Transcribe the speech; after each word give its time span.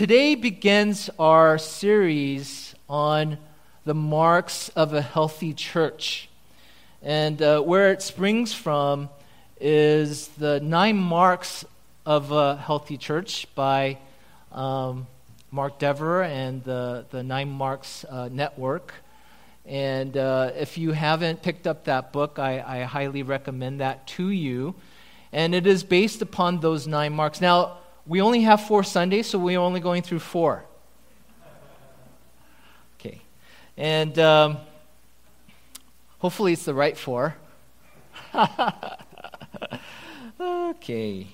today 0.00 0.34
begins 0.34 1.10
our 1.18 1.58
series 1.58 2.74
on 2.88 3.36
the 3.84 3.92
marks 3.92 4.70
of 4.70 4.94
a 4.94 5.02
healthy 5.02 5.52
church. 5.52 6.26
And 7.02 7.42
uh, 7.42 7.60
where 7.60 7.92
it 7.92 8.00
springs 8.00 8.54
from 8.54 9.10
is 9.60 10.28
the 10.28 10.58
nine 10.60 10.96
marks 10.96 11.66
of 12.06 12.32
a 12.32 12.56
healthy 12.56 12.96
church 12.96 13.46
by 13.54 13.98
um, 14.52 15.06
Mark 15.50 15.78
Dever 15.78 16.22
and 16.22 16.64
the, 16.64 17.04
the 17.10 17.22
Nine 17.22 17.50
Marks 17.50 18.06
uh, 18.06 18.30
Network. 18.32 18.94
And 19.66 20.16
uh, 20.16 20.52
if 20.56 20.78
you 20.78 20.92
haven't 20.92 21.42
picked 21.42 21.66
up 21.66 21.84
that 21.84 22.10
book, 22.10 22.38
I, 22.38 22.64
I 22.66 22.84
highly 22.84 23.22
recommend 23.22 23.80
that 23.80 24.06
to 24.16 24.30
you. 24.30 24.76
And 25.30 25.54
it 25.54 25.66
is 25.66 25.84
based 25.84 26.22
upon 26.22 26.60
those 26.60 26.86
nine 26.86 27.12
marks. 27.12 27.42
Now, 27.42 27.80
we 28.10 28.20
only 28.20 28.40
have 28.40 28.62
four 28.62 28.82
Sundays, 28.82 29.28
so 29.28 29.38
we're 29.38 29.60
only 29.60 29.78
going 29.78 30.02
through 30.02 30.18
four. 30.18 30.64
Okay. 32.98 33.22
And 33.76 34.18
um, 34.18 34.56
hopefully 36.18 36.54
it's 36.54 36.64
the 36.64 36.74
right 36.74 36.98
four. 36.98 37.36
okay. 40.40 41.28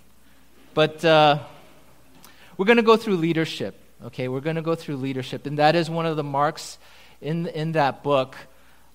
But 0.74 1.02
uh, 1.02 1.38
we're 2.58 2.66
going 2.66 2.76
to 2.76 2.82
go 2.82 2.98
through 2.98 3.16
leadership. 3.16 3.80
Okay, 4.04 4.28
we're 4.28 4.40
going 4.40 4.56
to 4.56 4.62
go 4.62 4.74
through 4.74 4.96
leadership. 4.96 5.46
And 5.46 5.58
that 5.58 5.76
is 5.76 5.88
one 5.88 6.04
of 6.04 6.18
the 6.18 6.24
marks 6.24 6.76
in, 7.22 7.46
in 7.46 7.72
that 7.72 8.02
book. 8.02 8.36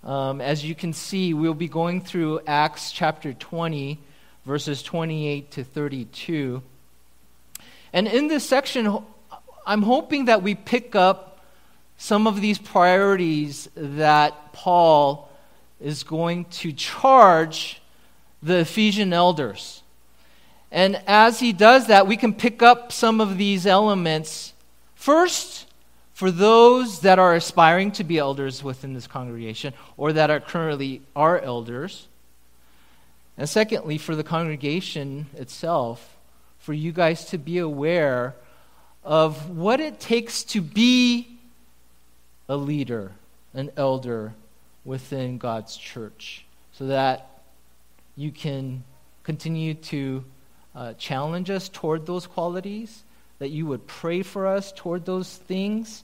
Um, 0.03 0.39
as 0.39 0.63
you 0.63 0.75
can 0.75 0.93
see, 0.93 1.33
we'll 1.33 1.55
be 1.55 1.67
going 1.67 2.01
through 2.01 2.41
Acts 2.45 2.91
chapter 2.91 3.33
20, 3.33 3.99
verses 4.45 4.83
28 4.83 5.49
to 5.49 5.63
32. 5.63 6.61
And 7.93 8.07
in 8.07 8.27
this 8.27 8.47
section, 8.47 9.03
I'm 9.65 9.81
hoping 9.81 10.25
that 10.25 10.41
we 10.41 10.55
pick 10.55 10.95
up 10.95 11.39
some 11.97 12.25
of 12.25 12.41
these 12.41 12.57
priorities 12.57 13.69
that 13.75 14.53
Paul 14.53 15.29
is 15.79 16.03
going 16.03 16.45
to 16.45 16.71
charge 16.71 17.81
the 18.41 18.59
Ephesian 18.59 19.13
elders. 19.13 19.83
And 20.71 21.01
as 21.05 21.39
he 21.39 21.53
does 21.53 21.87
that, 21.87 22.07
we 22.07 22.17
can 22.17 22.33
pick 22.33 22.61
up 22.61 22.91
some 22.91 23.19
of 23.19 23.37
these 23.37 23.67
elements. 23.67 24.53
First, 24.95 25.67
for 26.13 26.31
those 26.31 27.01
that 27.01 27.19
are 27.19 27.35
aspiring 27.35 27.91
to 27.93 28.03
be 28.03 28.17
elders 28.17 28.63
within 28.63 28.93
this 28.93 29.07
congregation 29.07 29.73
or 29.97 30.13
that 30.13 30.29
are 30.29 30.39
currently 30.39 31.01
are 31.15 31.39
elders. 31.39 32.07
And 33.37 33.49
secondly, 33.49 33.97
for 33.97 34.15
the 34.15 34.23
congregation 34.23 35.27
itself, 35.35 36.17
for 36.61 36.73
you 36.73 36.91
guys 36.91 37.25
to 37.25 37.37
be 37.37 37.57
aware 37.57 38.35
of 39.03 39.49
what 39.49 39.79
it 39.79 39.99
takes 39.99 40.43
to 40.43 40.61
be 40.61 41.27
a 42.47 42.55
leader, 42.55 43.11
an 43.53 43.71
elder 43.75 44.33
within 44.85 45.37
God's 45.39 45.75
church, 45.75 46.45
so 46.73 46.87
that 46.87 47.41
you 48.15 48.31
can 48.31 48.83
continue 49.23 49.73
to 49.73 50.23
uh, 50.75 50.93
challenge 50.93 51.49
us 51.49 51.67
toward 51.67 52.05
those 52.05 52.27
qualities, 52.27 53.03
that 53.39 53.49
you 53.49 53.65
would 53.65 53.87
pray 53.87 54.21
for 54.21 54.45
us 54.45 54.71
toward 54.71 55.05
those 55.05 55.35
things, 55.35 56.03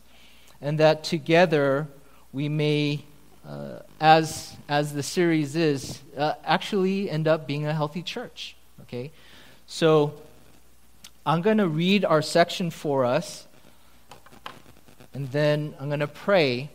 and 0.60 0.80
that 0.80 1.04
together 1.04 1.88
we 2.34 2.50
may, 2.50 3.04
uh, 3.48 3.80
as, 4.02 4.56
as 4.68 4.94
the 4.94 5.04
series 5.04 5.56
is, 5.56 6.02
uh, 6.18 6.34
actually 6.44 7.12
end 7.12 7.28
up 7.28 7.46
being 7.46 7.68
a 7.68 7.74
healthy 7.74 8.02
church. 8.02 8.56
Okay? 8.82 9.12
So 9.68 10.14
I'm 11.28 11.42
going 11.42 11.58
to 11.58 11.68
read 11.68 12.06
our 12.06 12.22
section 12.22 12.70
for 12.70 13.04
us, 13.04 13.46
and 15.14 15.30
then 15.30 15.76
I'm 15.78 15.90
going 15.90 16.00
to 16.00 16.08
pray, 16.08 16.70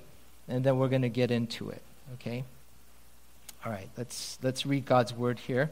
and 0.46 0.62
then 0.62 0.76
we're 0.76 0.90
going 0.90 1.02
to 1.02 1.08
get 1.08 1.30
into 1.30 1.70
it. 1.70 1.80
Okay? 2.14 2.44
All 3.64 3.72
right, 3.72 3.88
let's, 3.96 4.38
let's 4.42 4.66
read 4.66 4.84
God's 4.84 5.14
word 5.14 5.38
here. 5.38 5.70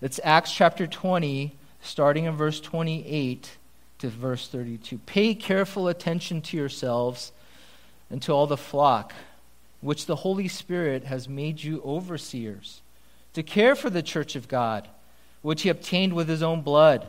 It's 0.00 0.20
Acts 0.22 0.52
chapter 0.52 0.86
20, 0.86 1.50
starting 1.82 2.26
in 2.26 2.36
verse 2.36 2.60
28 2.60 3.50
to 3.98 4.08
verse 4.08 4.46
32. 4.46 4.98
Pay 5.06 5.34
careful 5.34 5.88
attention 5.88 6.40
to 6.42 6.56
yourselves 6.56 7.32
and 8.10 8.22
to 8.22 8.30
all 8.30 8.46
the 8.46 8.56
flock, 8.56 9.12
which 9.80 10.06
the 10.06 10.14
Holy 10.14 10.46
Spirit 10.46 11.02
has 11.02 11.28
made 11.28 11.64
you 11.64 11.82
overseers, 11.84 12.80
to 13.34 13.42
care 13.42 13.74
for 13.74 13.90
the 13.90 14.04
church 14.04 14.36
of 14.36 14.46
God, 14.46 14.86
which 15.42 15.62
he 15.62 15.68
obtained 15.68 16.12
with 16.12 16.28
his 16.28 16.44
own 16.44 16.60
blood. 16.60 17.08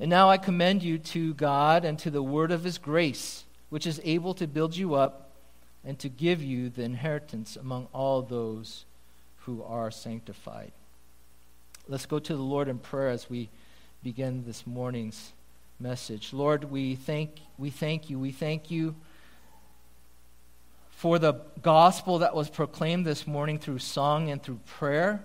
And 0.00 0.10
now 0.10 0.30
I 0.30 0.38
commend 0.38 0.82
you 0.82 0.98
to 0.98 1.34
God 1.34 1.84
and 1.84 1.98
to 2.00 2.10
the 2.10 2.22
word 2.22 2.50
of 2.50 2.64
his 2.64 2.78
grace, 2.78 3.44
which 3.70 3.86
is 3.86 4.00
able 4.04 4.34
to 4.34 4.46
build 4.46 4.76
you 4.76 4.94
up 4.94 5.30
and 5.84 5.98
to 5.98 6.08
give 6.08 6.42
you 6.42 6.68
the 6.68 6.82
inheritance 6.82 7.56
among 7.56 7.88
all 7.92 8.22
those 8.22 8.84
who 9.44 9.62
are 9.62 9.90
sanctified. 9.90 10.72
Let's 11.88 12.06
go 12.06 12.18
to 12.18 12.36
the 12.36 12.42
Lord 12.42 12.68
in 12.68 12.78
prayer 12.78 13.08
as 13.08 13.28
we 13.28 13.48
begin 14.02 14.44
this 14.46 14.66
morning's 14.66 15.32
message. 15.80 16.32
Lord, 16.32 16.64
we 16.64 16.94
thank, 16.94 17.40
we 17.58 17.70
thank 17.70 18.08
you. 18.08 18.18
We 18.18 18.30
thank 18.30 18.70
you 18.70 18.94
for 20.90 21.18
the 21.18 21.34
gospel 21.62 22.20
that 22.20 22.34
was 22.34 22.48
proclaimed 22.48 23.04
this 23.04 23.26
morning 23.26 23.58
through 23.58 23.80
song 23.80 24.30
and 24.30 24.40
through 24.40 24.60
prayer. 24.66 25.24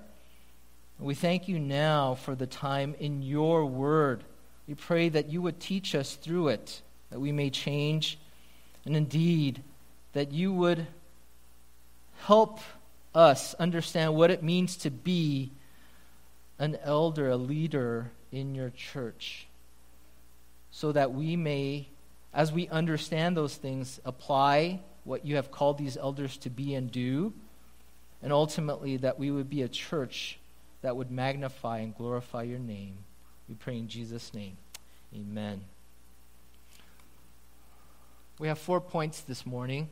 We 0.99 1.13
thank 1.13 1.47
you 1.47 1.59
now 1.59 2.15
for 2.15 2.33
the 2.33 2.47
time 2.47 2.95
in 2.99 3.21
your 3.21 3.65
word. 3.65 4.23
We 4.67 4.75
pray 4.75 5.09
that 5.09 5.29
you 5.29 5.41
would 5.41 5.59
teach 5.59 5.95
us 5.95 6.15
through 6.15 6.49
it, 6.49 6.81
that 7.09 7.19
we 7.19 7.31
may 7.31 7.49
change, 7.49 8.19
and 8.85 8.95
indeed, 8.95 9.63
that 10.13 10.31
you 10.31 10.51
would 10.53 10.87
help 12.19 12.59
us 13.15 13.53
understand 13.55 14.15
what 14.15 14.31
it 14.31 14.43
means 14.43 14.75
to 14.77 14.89
be 14.89 15.51
an 16.59 16.77
elder, 16.83 17.29
a 17.29 17.37
leader 17.37 18.11
in 18.31 18.55
your 18.55 18.69
church 18.71 19.47
so 20.77 20.91
that 20.91 21.11
we 21.11 21.35
may, 21.35 21.87
as 22.35 22.51
we 22.51 22.67
understand 22.67 23.35
those 23.35 23.55
things, 23.55 23.99
apply 24.05 24.79
what 25.05 25.25
you 25.25 25.35
have 25.35 25.49
called 25.49 25.79
these 25.79 25.97
elders 25.97 26.37
to 26.37 26.51
be 26.51 26.75
and 26.75 26.91
do, 26.91 27.33
and 28.21 28.31
ultimately 28.31 28.97
that 28.97 29.17
we 29.17 29.31
would 29.31 29.49
be 29.49 29.63
a 29.63 29.67
church 29.67 30.37
that 30.83 30.95
would 30.95 31.09
magnify 31.09 31.79
and 31.79 31.95
glorify 31.97 32.43
your 32.43 32.59
name. 32.59 32.95
We 33.49 33.55
pray 33.55 33.77
in 33.77 33.87
Jesus' 33.87 34.33
name. 34.33 34.57
Amen. 35.15 35.61
We 38.39 38.49
have 38.49 38.59
four 38.59 38.81
points 38.81 39.21
this 39.21 39.45
morning 39.45 39.89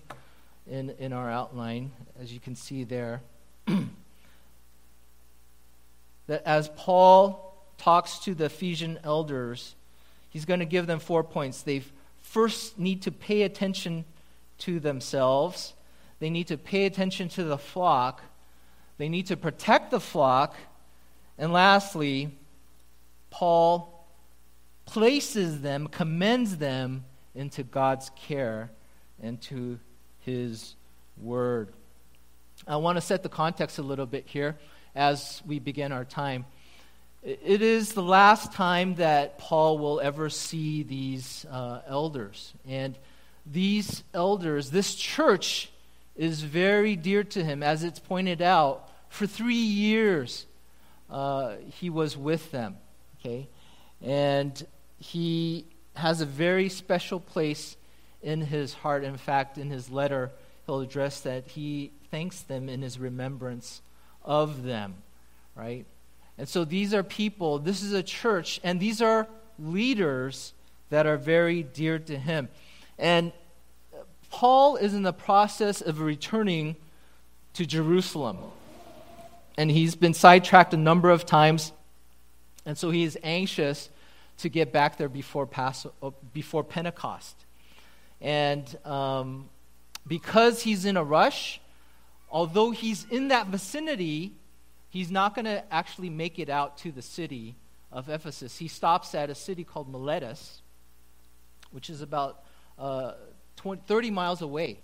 in, 0.70 0.90
in 1.00 1.14
our 1.14 1.32
outline, 1.32 1.92
as 2.22 2.34
you 2.34 2.40
can 2.42 2.56
see 2.56 2.84
there. 2.84 3.22
that 6.28 6.44
as 6.46 6.70
Paul 6.76 7.56
talks 7.78 8.20
to 8.20 8.36
the 8.36 8.46
Ephesian 8.46 9.00
elders, 9.04 9.76
he's 10.30 10.44
going 10.44 10.60
to 10.60 10.66
give 10.66 10.86
them 10.86 11.00
four 11.00 11.24
points. 11.24 11.62
They 11.62 11.82
first 12.22 12.78
need 12.78 13.04
to 13.04 13.12
pay 13.12 13.44
attention 13.44 14.04
to 14.60 14.80
themselves, 14.82 15.74
they 16.20 16.30
need 16.30 16.48
to 16.48 16.58
pay 16.58 16.86
attention 16.86 17.30
to 17.30 17.44
the 17.44 17.58
flock, 17.58 18.22
they 18.98 19.08
need 19.10 19.28
to 19.28 19.38
protect 19.38 19.92
the 19.92 20.00
flock, 20.00 20.56
and 21.38 21.52
lastly, 21.54 22.32
Paul 23.36 24.08
places 24.86 25.60
them, 25.60 25.88
commends 25.88 26.56
them 26.56 27.04
into 27.34 27.64
God's 27.64 28.10
care 28.16 28.72
and 29.22 29.42
to 29.42 29.78
his 30.20 30.76
word. 31.18 31.74
I 32.66 32.78
want 32.78 32.96
to 32.96 33.02
set 33.02 33.24
the 33.24 33.30
context 33.30 33.78
a 33.78 33.82
little 33.82 34.06
bit 34.06 34.24
here 34.26 34.56
as 34.96 35.42
we 35.46 35.60
begin 35.60 35.92
our 35.92 36.06
time. 36.06 36.46
It 37.24 37.62
is 37.62 37.92
the 37.92 38.02
last 38.02 38.54
time 38.54 38.96
that 38.96 39.38
Paul 39.38 39.80
will 39.80 40.00
ever 40.00 40.30
see 40.30 40.84
these 40.84 41.46
uh, 41.52 41.82
elders. 41.86 42.54
And 42.66 42.98
these 43.46 44.06
elders, 44.14 44.72
this 44.72 44.96
church, 44.96 45.70
is 46.16 46.42
very 46.42 46.96
dear 46.96 47.26
to 47.26 47.44
him. 47.44 47.64
As 47.64 47.84
it's 47.84 48.00
pointed 48.00 48.42
out, 48.42 48.90
for 49.10 49.28
three 49.28 49.56
years 49.56 50.46
uh, 51.10 51.56
he 51.82 51.90
was 51.90 52.16
with 52.16 52.52
them. 52.52 52.78
Okay? 53.26 53.48
And 54.02 54.66
he 55.00 55.66
has 55.96 56.22
a 56.22 56.26
very 56.26 56.70
special 56.70 57.20
place 57.20 57.76
in 58.22 58.42
his 58.42 58.74
heart. 58.74 59.04
In 59.04 59.18
fact, 59.18 59.58
in 59.58 59.70
his 59.70 59.90
letter, 59.90 60.32
he'll 60.66 60.82
address 60.82 61.22
that 61.22 61.48
he 61.48 61.92
thanks 62.12 62.42
them 62.42 62.70
in 62.70 62.82
his 62.82 63.00
remembrance 63.00 63.82
of 64.24 64.64
them, 64.64 64.96
right? 65.56 65.86
And 66.38 66.48
so 66.48 66.66
these 66.66 66.94
are 66.94 67.04
people, 67.04 67.60
this 67.60 67.82
is 67.82 67.94
a 67.94 68.04
church, 68.04 68.60
and 68.64 68.80
these 68.80 69.02
are 69.02 69.28
leaders 69.58 70.54
that 70.90 71.08
are 71.08 71.18
very 71.18 71.64
dear 71.64 71.98
to 71.98 72.18
him. 72.18 72.50
And 73.00 73.32
Paul 74.30 74.76
is 74.76 74.94
in 74.94 75.04
the 75.04 75.14
process 75.14 75.82
of 75.82 76.02
returning 76.02 76.76
to 77.54 77.66
Jerusalem. 77.66 78.38
And 79.58 79.72
he's 79.72 79.96
been 79.96 80.14
sidetracked 80.14 80.74
a 80.74 80.78
number 80.78 81.10
of 81.10 81.26
times. 81.26 81.72
And 82.66 82.78
so 82.78 82.90
he 82.90 83.04
is 83.04 83.18
anxious 83.24 83.90
to 84.40 84.50
get 84.50 84.72
back 84.74 84.98
there 84.98 85.10
before, 85.10 85.46
Pas- 85.46 85.88
uh, 86.02 86.12
before 86.34 86.64
Pentecost. 86.64 87.46
And 88.22 88.76
um, 88.86 89.50
because 90.08 90.64
he's 90.64 90.86
in 90.86 90.98
a 90.98 91.04
rush, 91.04 91.62
although 92.30 92.72
he's 92.72 93.06
in 93.12 93.30
that 93.30 93.48
vicinity, 93.48 94.34
he's 94.90 95.12
not 95.12 95.36
going 95.36 95.46
to 95.46 95.64
actually 95.74 96.10
make 96.10 96.40
it 96.40 96.50
out 96.50 96.78
to 96.80 96.92
the 96.92 97.02
city 97.02 97.56
of 97.92 98.10
Ephesus. 98.10 98.58
He 98.58 98.68
stops 98.68 99.16
at 99.16 99.30
a 99.30 99.36
city 99.36 99.64
called 99.64 99.90
Miletus, 99.90 100.62
which 101.72 101.90
is 101.90 102.02
about 102.02 102.44
uh, 102.78 103.14
20, 103.58 103.82
30 103.86 104.12
miles 104.12 104.42
away. 104.42 104.80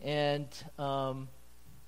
And 0.00 0.48
um, 0.78 1.28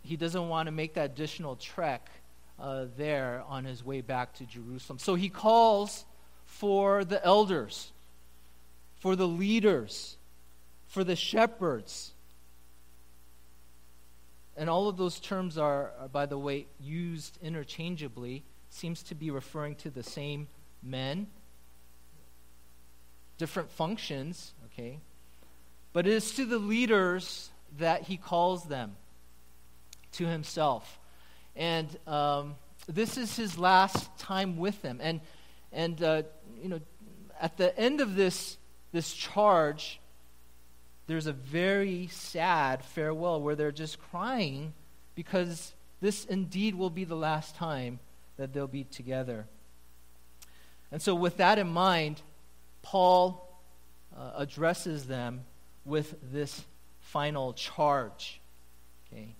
he 0.02 0.16
doesn't 0.16 0.48
want 0.48 0.66
to 0.66 0.72
make 0.72 0.94
that 0.94 1.10
additional 1.10 1.56
trek 1.56 2.10
uh, 2.58 2.86
there 2.96 3.42
on 3.48 3.64
his 3.64 3.84
way 3.84 4.00
back 4.00 4.34
to 4.34 4.44
Jerusalem. 4.44 4.98
So 4.98 5.14
he 5.14 5.28
calls 5.28 6.04
for 6.44 7.04
the 7.04 7.24
elders, 7.24 7.92
for 9.00 9.16
the 9.16 9.28
leaders, 9.28 10.16
for 10.86 11.04
the 11.04 11.16
shepherds. 11.16 12.12
And 14.56 14.70
all 14.70 14.88
of 14.88 14.96
those 14.96 15.20
terms 15.20 15.58
are, 15.58 15.90
are, 16.00 16.08
by 16.08 16.26
the 16.26 16.38
way, 16.38 16.66
used 16.80 17.38
interchangeably, 17.42 18.42
seems 18.70 19.02
to 19.04 19.14
be 19.14 19.30
referring 19.30 19.74
to 19.76 19.90
the 19.90 20.02
same 20.02 20.48
men, 20.82 21.26
different 23.36 23.70
functions, 23.70 24.54
okay? 24.72 24.98
But 25.92 26.06
it 26.06 26.12
is 26.14 26.32
to 26.32 26.46
the 26.46 26.58
leaders 26.58 27.50
that 27.78 28.02
he 28.02 28.16
calls 28.16 28.64
them 28.64 28.96
to 30.12 30.26
himself. 30.26 30.98
And 31.56 31.88
um, 32.06 32.54
this 32.86 33.16
is 33.16 33.36
his 33.36 33.58
last 33.58 34.16
time 34.18 34.56
with 34.58 34.80
them. 34.82 35.00
And, 35.02 35.20
and 35.72 36.02
uh, 36.02 36.22
you 36.62 36.68
know, 36.68 36.80
at 37.40 37.56
the 37.56 37.76
end 37.78 38.00
of 38.00 38.14
this, 38.14 38.56
this 38.92 39.12
charge, 39.12 40.00
there's 41.06 41.26
a 41.26 41.32
very 41.32 42.08
sad 42.08 42.84
farewell 42.84 43.40
where 43.40 43.54
they're 43.54 43.72
just 43.72 44.00
crying 44.10 44.72
because 45.14 45.72
this 46.00 46.24
indeed 46.24 46.74
will 46.74 46.90
be 46.90 47.04
the 47.04 47.16
last 47.16 47.56
time 47.56 48.00
that 48.36 48.52
they'll 48.52 48.66
be 48.66 48.84
together. 48.84 49.46
And 50.92 51.00
so, 51.00 51.14
with 51.14 51.38
that 51.38 51.58
in 51.58 51.68
mind, 51.68 52.22
Paul 52.82 53.60
uh, 54.16 54.32
addresses 54.36 55.06
them 55.06 55.44
with 55.84 56.14
this 56.32 56.64
final 57.00 57.52
charge. 57.54 58.40
Okay? 59.12 59.34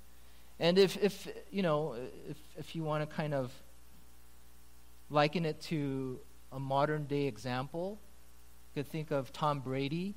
And 0.59 0.79
if, 0.79 0.97
if 1.03 1.29
you 1.51 1.63
know, 1.63 1.97
if, 2.29 2.39
if 2.57 2.75
you 2.75 2.83
want 2.83 3.09
to 3.09 3.15
kind 3.15 3.35
of 3.35 3.53
liken 5.11 5.45
it 5.45 5.61
to 5.63 6.19
a 6.51 6.59
modern 6.59 7.05
day 7.05 7.27
example, 7.27 7.99
you 8.75 8.83
could 8.83 8.91
think 8.91 9.11
of 9.11 9.33
Tom 9.33 9.61
Brady. 9.61 10.15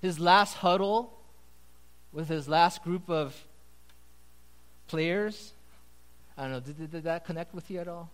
His 0.00 0.18
last 0.18 0.54
huddle 0.54 1.18
with 2.12 2.28
his 2.28 2.48
last 2.48 2.82
group 2.82 3.10
of 3.10 3.36
players. 4.88 5.52
I 6.36 6.42
don't 6.42 6.52
know, 6.52 6.60
did, 6.60 6.90
did 6.90 7.04
that 7.04 7.26
connect 7.26 7.54
with 7.54 7.70
you 7.70 7.80
at 7.80 7.88
all? 7.88 8.10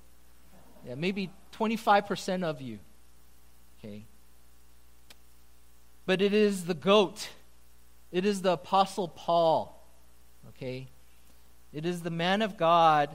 Yeah, 0.86 0.96
maybe 0.96 1.30
25% 1.56 2.42
of 2.42 2.60
you. 2.60 2.78
Okay. 3.78 4.04
But 6.04 6.20
it 6.20 6.34
is 6.34 6.64
the 6.64 6.74
goat 6.74 7.28
it 8.16 8.24
is 8.24 8.40
the 8.40 8.52
Apostle 8.52 9.08
Paul, 9.08 9.78
okay? 10.48 10.88
It 11.70 11.84
is 11.84 12.00
the 12.00 12.08
man 12.08 12.40
of 12.40 12.56
God 12.56 13.14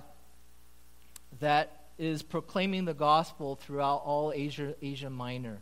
that 1.40 1.88
is 1.98 2.22
proclaiming 2.22 2.86
the 2.86 2.94
gospel 2.94 3.56
throughout 3.56 4.04
all 4.06 4.32
Asia, 4.32 4.76
Asia 4.80 5.10
Minor. 5.10 5.58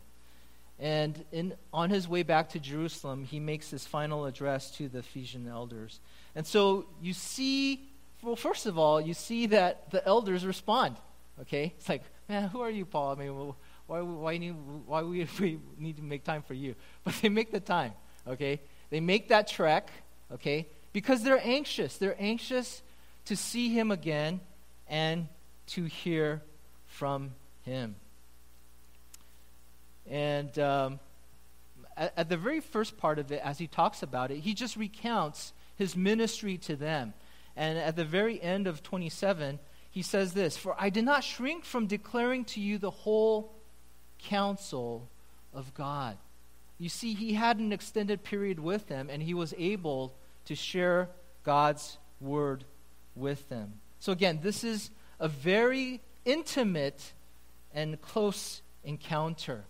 And 0.78 1.24
in, 1.32 1.54
on 1.72 1.88
his 1.88 2.06
way 2.06 2.22
back 2.22 2.50
to 2.50 2.58
Jerusalem, 2.58 3.24
he 3.24 3.40
makes 3.40 3.70
his 3.70 3.86
final 3.86 4.26
address 4.26 4.72
to 4.72 4.90
the 4.90 4.98
Ephesian 4.98 5.48
elders. 5.48 6.00
And 6.34 6.46
so 6.46 6.84
you 7.00 7.14
see, 7.14 7.88
well, 8.22 8.36
first 8.36 8.66
of 8.66 8.76
all, 8.76 9.00
you 9.00 9.14
see 9.14 9.46
that 9.46 9.90
the 9.90 10.06
elders 10.06 10.44
respond. 10.44 10.96
Okay? 11.40 11.72
It's 11.78 11.88
like, 11.88 12.02
man, 12.28 12.50
who 12.50 12.60
are 12.60 12.68
you, 12.68 12.84
Paul? 12.84 13.12
I 13.12 13.14
mean, 13.14 13.54
why, 13.86 14.02
why, 14.02 14.36
need, 14.36 14.54
why 14.84 15.00
we, 15.00 15.26
we 15.40 15.58
need 15.78 15.96
to 15.96 16.02
make 16.02 16.24
time 16.24 16.42
for 16.42 16.52
you? 16.52 16.74
But 17.04 17.14
they 17.22 17.30
make 17.30 17.50
the 17.52 17.60
time. 17.60 17.92
Okay? 18.28 18.60
They 18.90 19.00
make 19.00 19.28
that 19.28 19.46
trek, 19.48 19.90
okay, 20.32 20.66
because 20.92 21.22
they're 21.22 21.40
anxious. 21.42 21.96
They're 21.96 22.16
anxious 22.18 22.82
to 23.26 23.36
see 23.36 23.68
him 23.72 23.90
again 23.90 24.40
and 24.88 25.28
to 25.68 25.84
hear 25.84 26.42
from 26.86 27.30
him. 27.62 27.94
And 30.08 30.58
um, 30.58 30.98
at, 31.96 32.12
at 32.16 32.28
the 32.28 32.36
very 32.36 32.60
first 32.60 32.98
part 32.98 33.18
of 33.18 33.30
it, 33.30 33.40
as 33.44 33.58
he 33.58 33.68
talks 33.68 34.02
about 34.02 34.30
it, 34.30 34.38
he 34.38 34.54
just 34.54 34.76
recounts 34.76 35.52
his 35.76 35.96
ministry 35.96 36.58
to 36.58 36.74
them. 36.74 37.14
And 37.56 37.78
at 37.78 37.94
the 37.94 38.04
very 38.04 38.42
end 38.42 38.66
of 38.66 38.82
27, 38.82 39.60
he 39.90 40.02
says 40.02 40.32
this 40.32 40.56
For 40.56 40.74
I 40.78 40.90
did 40.90 41.04
not 41.04 41.22
shrink 41.22 41.64
from 41.64 41.86
declaring 41.86 42.44
to 42.46 42.60
you 42.60 42.78
the 42.78 42.90
whole 42.90 43.54
counsel 44.18 45.08
of 45.54 45.74
God. 45.74 46.16
You 46.80 46.88
see, 46.88 47.12
he 47.12 47.34
had 47.34 47.58
an 47.58 47.72
extended 47.72 48.24
period 48.24 48.58
with 48.58 48.88
them, 48.88 49.10
and 49.10 49.22
he 49.22 49.34
was 49.34 49.52
able 49.58 50.14
to 50.46 50.54
share 50.54 51.10
God's 51.44 51.98
word 52.22 52.64
with 53.14 53.46
them. 53.50 53.74
So, 53.98 54.12
again, 54.12 54.40
this 54.42 54.64
is 54.64 54.90
a 55.20 55.28
very 55.28 56.00
intimate 56.24 57.12
and 57.74 58.00
close 58.00 58.62
encounter. 58.82 59.64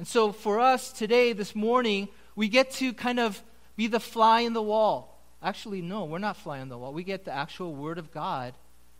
And 0.00 0.08
so, 0.08 0.32
for 0.32 0.58
us 0.58 0.90
today, 0.90 1.32
this 1.32 1.54
morning, 1.54 2.08
we 2.34 2.48
get 2.48 2.72
to 2.72 2.92
kind 2.92 3.20
of 3.20 3.40
be 3.76 3.86
the 3.86 4.00
fly 4.00 4.40
in 4.40 4.52
the 4.52 4.60
wall. 4.60 5.22
Actually, 5.40 5.82
no, 5.82 6.04
we're 6.04 6.18
not 6.18 6.36
fly 6.36 6.58
in 6.58 6.68
the 6.68 6.76
wall. 6.76 6.92
We 6.92 7.04
get 7.04 7.24
the 7.24 7.32
actual 7.32 7.76
word 7.76 7.96
of 7.96 8.10
God 8.10 8.54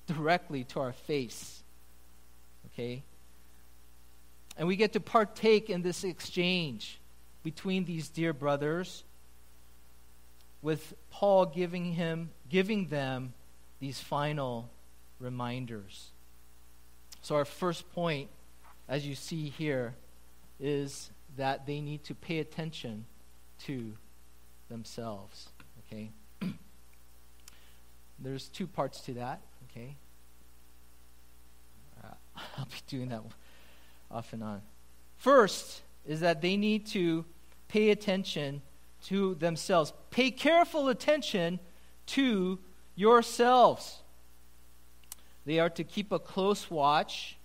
directly 0.06 0.62
to 0.64 0.78
our 0.78 0.92
face. 0.92 1.64
Okay? 2.72 3.02
And 4.56 4.68
we 4.68 4.76
get 4.76 4.92
to 4.92 5.00
partake 5.00 5.68
in 5.68 5.82
this 5.82 6.04
exchange 6.04 7.00
between 7.46 7.84
these 7.84 8.08
dear 8.08 8.32
brothers 8.32 9.04
with 10.62 10.94
Paul 11.12 11.46
giving 11.46 11.92
him 11.92 12.30
giving 12.50 12.88
them 12.88 13.34
these 13.78 14.00
final 14.00 14.68
reminders. 15.20 16.10
So 17.22 17.36
our 17.36 17.44
first 17.44 17.88
point 17.92 18.30
as 18.88 19.06
you 19.06 19.14
see 19.14 19.48
here 19.50 19.94
is 20.58 21.12
that 21.36 21.66
they 21.66 21.80
need 21.80 22.02
to 22.06 22.16
pay 22.16 22.40
attention 22.40 23.06
to 23.66 23.92
themselves, 24.68 25.48
okay? 25.86 26.10
There's 28.18 28.48
two 28.48 28.66
parts 28.66 29.02
to 29.02 29.12
that, 29.14 29.40
okay? 29.70 29.94
Uh, 32.02 32.08
I'll 32.58 32.64
be 32.64 32.82
doing 32.88 33.10
that 33.10 33.22
off 34.10 34.32
and 34.32 34.42
on. 34.42 34.62
First 35.16 35.82
is 36.04 36.18
that 36.20 36.42
they 36.42 36.56
need 36.56 36.86
to 36.88 37.24
pay 37.68 37.90
attention 37.90 38.62
to 39.04 39.34
themselves. 39.36 39.92
Pay 40.10 40.30
careful 40.30 40.88
attention 40.88 41.60
to 42.06 42.58
yourselves. 42.94 44.00
They 45.44 45.60
are 45.60 45.70
to 45.70 45.84
keep 45.84 46.10
a 46.10 46.18
close 46.18 46.70
watch. 46.70 47.36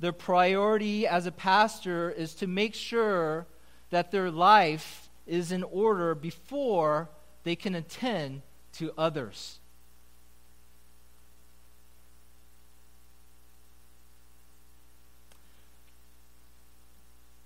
Their 0.00 0.12
priority 0.12 1.06
as 1.06 1.26
a 1.26 1.32
pastor 1.32 2.10
is 2.10 2.34
to 2.36 2.46
make 2.46 2.74
sure 2.74 3.46
that 3.90 4.10
their 4.10 4.30
life 4.30 5.08
is 5.26 5.52
in 5.52 5.62
order 5.62 6.14
before 6.14 7.08
they 7.44 7.54
can 7.54 7.74
attend 7.74 8.42
to 8.72 8.92
others. 8.98 9.59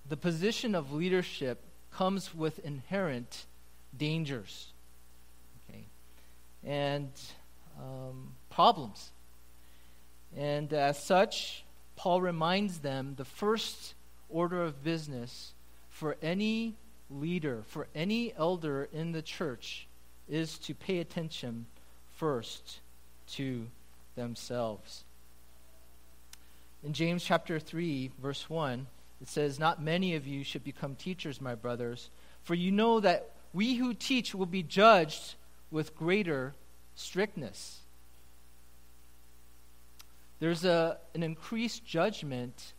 The 0.09 0.17
position 0.17 0.75
of 0.75 0.93
leadership 0.93 1.61
comes 1.93 2.35
with 2.35 2.59
inherent 2.61 3.47
dangers 3.97 4.73
okay, 5.69 5.85
and 6.65 7.11
um, 7.79 8.33
problems. 8.51 9.11
And 10.37 10.73
as 10.73 11.03
such, 11.03 11.65
Paul 11.97 12.21
reminds 12.21 12.81
them 12.81 13.15
the 13.17 13.25
first 13.25 13.95
order 14.29 14.63
of 14.63 14.83
business 14.83 15.53
for 15.91 16.17
any 16.23 16.75
leader, 17.09 17.63
for 17.69 17.87
any 17.95 18.35
elder 18.37 18.89
in 18.93 19.13
the 19.13 19.23
church, 19.23 19.87
is 20.29 20.59
to 20.59 20.75
pay 20.75 20.99
attention 20.99 21.67
first 22.15 22.81
to 23.33 23.67
themselves. 24.17 25.05
In 26.83 26.93
James 26.93 27.23
chapter 27.23 27.59
3, 27.59 28.11
verse 28.21 28.51
1, 28.51 28.87
it 29.25 29.31
says, 29.31 29.59
Not 29.59 29.81
many 29.81 30.17
of 30.17 30.27
you 30.27 30.45
should 30.45 30.65
become 30.65 30.97
teachers, 30.97 31.41
my 31.41 31.55
brothers, 31.55 32.11
for 32.43 32.55
you 32.55 32.71
know 32.71 33.01
that 33.01 33.31
we 33.55 33.77
who 33.77 33.95
teach 33.95 34.35
will 34.35 34.45
be 34.45 34.63
judged 34.63 35.37
with 35.71 35.97
greater 35.97 36.53
strictness. 36.95 37.79
There's 40.41 40.67
a, 40.67 40.99
an 41.15 41.23
increased 41.23 41.87
judgment 41.87 42.75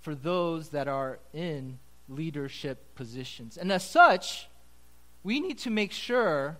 for 0.00 0.14
those 0.14 0.70
that 0.70 0.88
are 0.88 1.18
in 1.34 1.78
leadership 2.08 2.78
positions. 2.94 3.58
And 3.58 3.70
as 3.70 3.84
such, 3.84 4.48
we 5.22 5.38
need 5.38 5.58
to 5.58 5.70
make 5.70 5.92
sure 5.92 6.56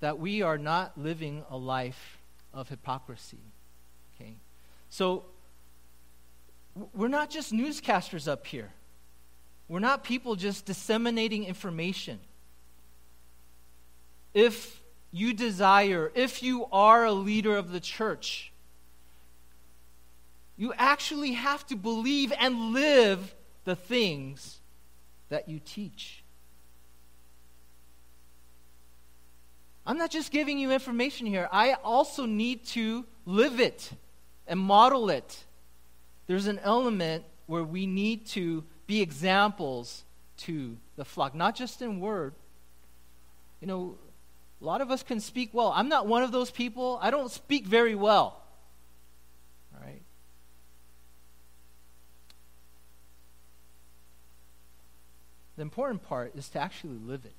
that 0.00 0.18
we 0.18 0.42
are 0.42 0.58
not 0.58 0.98
living 0.98 1.44
a 1.48 1.56
life 1.56 2.18
of 2.52 2.70
hypocrisy. 2.70 3.38
Okay? 4.16 4.34
So, 4.90 5.22
we're 6.94 7.08
not 7.08 7.30
just 7.30 7.52
newscasters 7.52 8.28
up 8.28 8.46
here. 8.46 8.70
We're 9.68 9.80
not 9.80 10.04
people 10.04 10.36
just 10.36 10.64
disseminating 10.64 11.44
information. 11.44 12.18
If 14.34 14.80
you 15.10 15.34
desire, 15.34 16.10
if 16.14 16.42
you 16.42 16.66
are 16.72 17.04
a 17.04 17.12
leader 17.12 17.56
of 17.56 17.70
the 17.70 17.80
church, 17.80 18.52
you 20.56 20.72
actually 20.76 21.32
have 21.32 21.66
to 21.68 21.76
believe 21.76 22.32
and 22.38 22.72
live 22.72 23.34
the 23.64 23.76
things 23.76 24.58
that 25.28 25.48
you 25.48 25.60
teach. 25.64 26.22
I'm 29.86 29.96
not 29.96 30.10
just 30.10 30.30
giving 30.30 30.58
you 30.58 30.70
information 30.70 31.26
here, 31.26 31.48
I 31.50 31.72
also 31.72 32.26
need 32.26 32.66
to 32.66 33.06
live 33.24 33.60
it 33.60 33.90
and 34.46 34.60
model 34.60 35.08
it. 35.10 35.44
There's 36.28 36.46
an 36.46 36.60
element 36.62 37.24
where 37.46 37.64
we 37.64 37.86
need 37.86 38.26
to 38.26 38.62
be 38.86 39.00
examples 39.00 40.04
to 40.36 40.76
the 40.96 41.04
flock, 41.04 41.34
not 41.34 41.56
just 41.56 41.82
in 41.82 41.98
word. 41.98 42.34
You 43.60 43.66
know, 43.66 43.98
a 44.60 44.64
lot 44.64 44.80
of 44.80 44.90
us 44.90 45.02
can 45.02 45.20
speak 45.20 45.50
well. 45.52 45.72
I'm 45.74 45.88
not 45.88 46.06
one 46.06 46.22
of 46.22 46.30
those 46.30 46.50
people. 46.50 46.98
I 47.02 47.10
don't 47.10 47.30
speak 47.30 47.66
very 47.66 47.94
well. 47.94 48.42
All 49.74 49.84
right? 49.84 50.02
The 55.56 55.62
important 55.62 56.04
part 56.04 56.36
is 56.36 56.48
to 56.50 56.60
actually 56.60 56.98
live 56.98 57.24
it. 57.24 57.34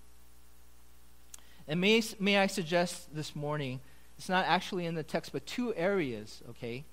And 1.68 1.80
may, 1.80 2.02
may 2.20 2.40
I 2.40 2.48
suggest 2.48 3.14
this 3.16 3.36
morning, 3.36 3.80
it's 4.18 4.28
not 4.28 4.46
actually 4.48 4.88
in 4.88 4.96
the 4.96 5.04
text, 5.04 5.32
but 5.32 5.46
two 5.46 5.76
areas, 5.76 6.42
okay, 6.50 6.84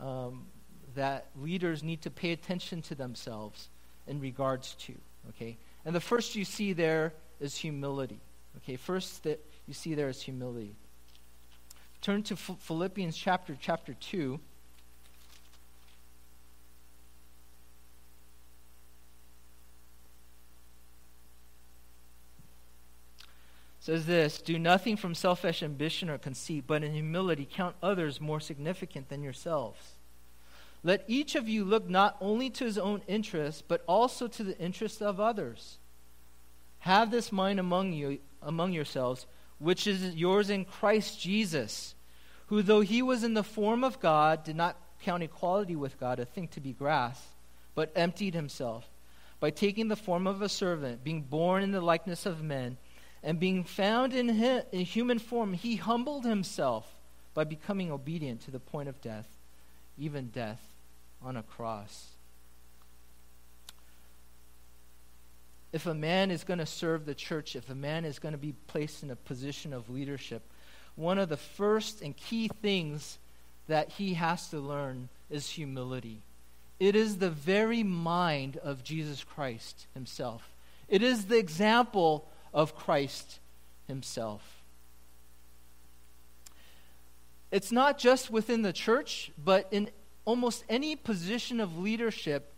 um, 0.00 0.46
that 0.96 1.26
leaders 1.40 1.82
need 1.82 2.02
to 2.02 2.10
pay 2.10 2.32
attention 2.32 2.82
to 2.82 2.94
themselves 2.94 3.68
in 4.06 4.20
regards 4.20 4.74
to, 4.74 4.94
okay? 5.30 5.56
And 5.84 5.94
the 5.94 6.00
first 6.00 6.34
you 6.34 6.44
see 6.44 6.72
there 6.72 7.12
is 7.40 7.56
humility, 7.56 8.20
okay? 8.58 8.76
First 8.76 9.22
that 9.22 9.40
you 9.66 9.74
see 9.74 9.94
there 9.94 10.08
is 10.08 10.20
humility. 10.20 10.74
Turn 12.02 12.22
to 12.24 12.36
Philippians 12.36 13.16
chapter 13.16 13.56
chapter 13.60 13.94
2. 13.94 14.38
says 23.86 24.06
this 24.06 24.38
Do 24.38 24.58
nothing 24.58 24.96
from 24.96 25.14
selfish 25.14 25.62
ambition 25.62 26.10
or 26.10 26.18
conceit, 26.18 26.64
but 26.66 26.82
in 26.82 26.92
humility 26.92 27.48
count 27.48 27.76
others 27.80 28.20
more 28.20 28.40
significant 28.40 29.08
than 29.08 29.22
yourselves. 29.22 29.95
Let 30.82 31.04
each 31.08 31.34
of 31.34 31.48
you 31.48 31.64
look 31.64 31.88
not 31.88 32.16
only 32.20 32.50
to 32.50 32.64
his 32.64 32.78
own 32.78 33.02
interests, 33.06 33.62
but 33.66 33.82
also 33.86 34.28
to 34.28 34.44
the 34.44 34.58
interests 34.58 35.02
of 35.02 35.20
others. 35.20 35.78
Have 36.80 37.10
this 37.10 37.32
mind 37.32 37.58
among 37.58 37.92
you 37.92 38.18
among 38.42 38.72
yourselves, 38.72 39.26
which 39.58 39.86
is 39.86 40.14
yours 40.14 40.50
in 40.50 40.64
Christ 40.64 41.20
Jesus, 41.20 41.94
who 42.46 42.62
though 42.62 42.82
he 42.82 43.02
was 43.02 43.24
in 43.24 43.34
the 43.34 43.42
form 43.42 43.82
of 43.82 43.98
God, 43.98 44.44
did 44.44 44.54
not 44.54 44.76
count 45.02 45.22
equality 45.22 45.74
with 45.74 45.98
God 45.98 46.20
a 46.20 46.24
thing 46.24 46.48
to 46.48 46.60
be 46.60 46.72
grasped, 46.72 47.26
but 47.74 47.90
emptied 47.96 48.34
himself 48.34 48.88
by 49.40 49.50
taking 49.50 49.88
the 49.88 49.96
form 49.96 50.26
of 50.26 50.42
a 50.42 50.48
servant, 50.48 51.02
being 51.02 51.22
born 51.22 51.62
in 51.62 51.72
the 51.72 51.80
likeness 51.80 52.24
of 52.26 52.42
men 52.42 52.76
and 53.22 53.40
being 53.40 53.64
found 53.64 54.12
in, 54.14 54.30
in 54.30 54.80
human 54.80 55.18
form, 55.18 55.52
he 55.52 55.76
humbled 55.76 56.24
himself 56.24 56.94
by 57.34 57.44
becoming 57.44 57.90
obedient 57.90 58.40
to 58.42 58.50
the 58.50 58.60
point 58.60 58.88
of 58.88 59.00
death, 59.00 59.35
even 59.98 60.28
death 60.28 60.60
on 61.22 61.36
a 61.36 61.42
cross. 61.42 62.08
If 65.72 65.86
a 65.86 65.94
man 65.94 66.30
is 66.30 66.44
going 66.44 66.58
to 66.58 66.66
serve 66.66 67.04
the 67.04 67.14
church, 67.14 67.56
if 67.56 67.68
a 67.68 67.74
man 67.74 68.04
is 68.04 68.18
going 68.18 68.32
to 68.32 68.38
be 68.38 68.54
placed 68.66 69.02
in 69.02 69.10
a 69.10 69.16
position 69.16 69.72
of 69.72 69.90
leadership, 69.90 70.42
one 70.94 71.18
of 71.18 71.28
the 71.28 71.36
first 71.36 72.00
and 72.00 72.16
key 72.16 72.48
things 72.62 73.18
that 73.66 73.90
he 73.90 74.14
has 74.14 74.48
to 74.48 74.58
learn 74.58 75.08
is 75.28 75.50
humility. 75.50 76.22
It 76.78 76.94
is 76.94 77.18
the 77.18 77.30
very 77.30 77.82
mind 77.82 78.58
of 78.58 78.84
Jesus 78.84 79.24
Christ 79.24 79.86
himself. 79.94 80.50
It 80.88 81.02
is 81.02 81.26
the 81.26 81.38
example 81.38 82.28
of 82.54 82.76
Christ 82.76 83.40
himself. 83.88 84.55
It's 87.56 87.72
not 87.72 87.96
just 87.96 88.30
within 88.30 88.60
the 88.60 88.72
church, 88.74 89.32
but 89.42 89.66
in 89.70 89.88
almost 90.26 90.62
any 90.68 90.94
position 90.94 91.58
of 91.58 91.78
leadership, 91.78 92.52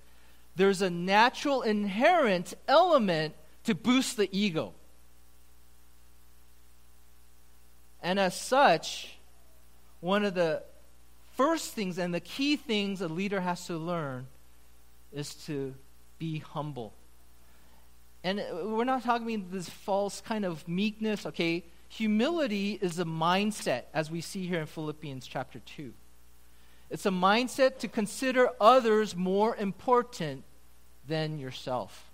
there's 0.57 0.83
a 0.83 0.91
natural, 0.91 1.63
inherent 1.63 2.55
element 2.67 3.37
to 3.63 3.77
boost 3.77 4.17
the 4.17 4.29
ego. 4.37 4.75
And 8.03 8.19
as 8.19 8.35
such, 8.35 9.17
one 10.01 10.25
of 10.25 10.35
the 10.35 10.65
first 11.37 11.75
things 11.75 11.97
and 11.99 12.13
the 12.13 12.19
key 12.19 12.57
things 12.57 13.01
a 13.01 13.07
leader 13.07 13.41
has 13.41 13.69
to 13.69 13.77
learn 13.77 14.27
is 15.13 15.33
to 15.47 15.77
be 16.19 16.41
humble. 16.41 16.93
And 18.25 18.43
we're 18.65 18.83
not 18.83 19.05
talking 19.05 19.33
about 19.33 19.53
this 19.53 19.69
false 19.69 20.21
kind 20.23 20.45
of 20.45 20.67
meekness, 20.67 21.25
okay? 21.25 21.63
Humility 21.89 22.79
is 22.81 22.99
a 22.99 23.05
mindset, 23.05 23.85
as 23.95 24.11
we 24.11 24.21
see 24.21 24.47
here 24.47 24.61
in 24.61 24.67
Philippians 24.67 25.27
chapter 25.27 25.59
2. 25.59 25.93
It's 26.91 27.07
a 27.07 27.11
mindset 27.11 27.79
to 27.79 27.89
consider 27.89 28.51
others 28.61 29.17
more 29.17 29.57
important 29.57 30.45
than 31.07 31.39
yourself. 31.39 32.11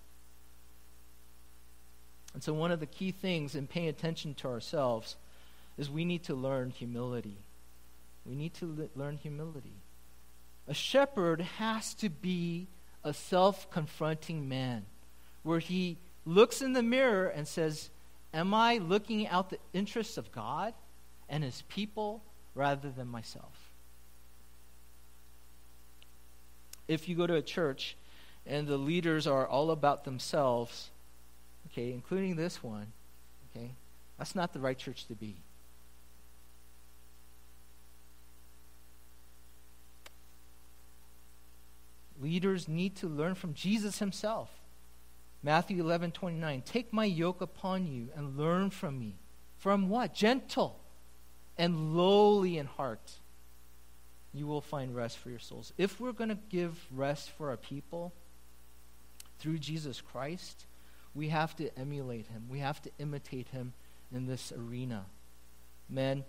And 2.32 2.42
so, 2.42 2.52
one 2.52 2.72
of 2.72 2.80
the 2.80 2.86
key 2.86 3.12
things 3.12 3.54
in 3.54 3.66
paying 3.66 3.88
attention 3.88 4.34
to 4.34 4.48
ourselves 4.48 5.16
is 5.76 5.90
we 5.90 6.04
need 6.04 6.24
to 6.24 6.34
learn 6.34 6.70
humility. 6.70 7.38
We 8.24 8.34
need 8.34 8.54
to 8.54 8.88
learn 8.96 9.16
humility. 9.16 9.76
A 10.66 10.74
shepherd 10.74 11.40
has 11.40 11.94
to 11.94 12.08
be 12.08 12.68
a 13.04 13.12
self 13.12 13.70
confronting 13.70 14.48
man 14.48 14.86
where 15.42 15.58
he 15.58 15.98
looks 16.24 16.62
in 16.62 16.72
the 16.72 16.82
mirror 16.82 17.28
and 17.28 17.46
says, 17.46 17.90
Am 18.34 18.52
I 18.52 18.78
looking 18.78 19.28
out 19.28 19.50
the 19.50 19.58
interests 19.72 20.18
of 20.18 20.32
God 20.32 20.74
and 21.28 21.44
his 21.44 21.62
people 21.68 22.20
rather 22.56 22.90
than 22.90 23.06
myself? 23.06 23.70
If 26.88 27.08
you 27.08 27.14
go 27.14 27.28
to 27.28 27.36
a 27.36 27.42
church 27.42 27.96
and 28.44 28.66
the 28.66 28.76
leaders 28.76 29.28
are 29.28 29.46
all 29.46 29.70
about 29.70 30.04
themselves, 30.04 30.90
okay, 31.70 31.92
including 31.92 32.34
this 32.34 32.60
one, 32.60 32.88
okay, 33.56 33.70
that's 34.18 34.34
not 34.34 34.52
the 34.52 34.58
right 34.58 34.76
church 34.76 35.06
to 35.06 35.14
be. 35.14 35.36
Leaders 42.20 42.66
need 42.66 42.96
to 42.96 43.06
learn 43.06 43.36
from 43.36 43.54
Jesus 43.54 44.00
himself. 44.00 44.50
Matthew 45.44 45.78
11, 45.82 46.12
29. 46.12 46.62
Take 46.62 46.90
my 46.90 47.04
yoke 47.04 47.42
upon 47.42 47.86
you 47.86 48.08
and 48.16 48.38
learn 48.38 48.70
from 48.70 48.98
me. 48.98 49.16
From 49.58 49.90
what? 49.90 50.14
Gentle 50.14 50.80
and 51.58 51.94
lowly 51.94 52.56
in 52.56 52.64
heart. 52.64 53.12
You 54.32 54.46
will 54.46 54.62
find 54.62 54.96
rest 54.96 55.18
for 55.18 55.28
your 55.28 55.38
souls. 55.38 55.74
If 55.76 56.00
we're 56.00 56.12
going 56.12 56.30
to 56.30 56.38
give 56.48 56.86
rest 56.90 57.30
for 57.30 57.50
our 57.50 57.58
people 57.58 58.14
through 59.38 59.58
Jesus 59.58 60.00
Christ, 60.00 60.64
we 61.14 61.28
have 61.28 61.54
to 61.56 61.78
emulate 61.78 62.26
him. 62.28 62.46
We 62.48 62.60
have 62.60 62.80
to 62.80 62.90
imitate 62.98 63.48
him 63.48 63.74
in 64.10 64.26
this 64.26 64.50
arena. 64.50 65.04
Men, 65.90 66.24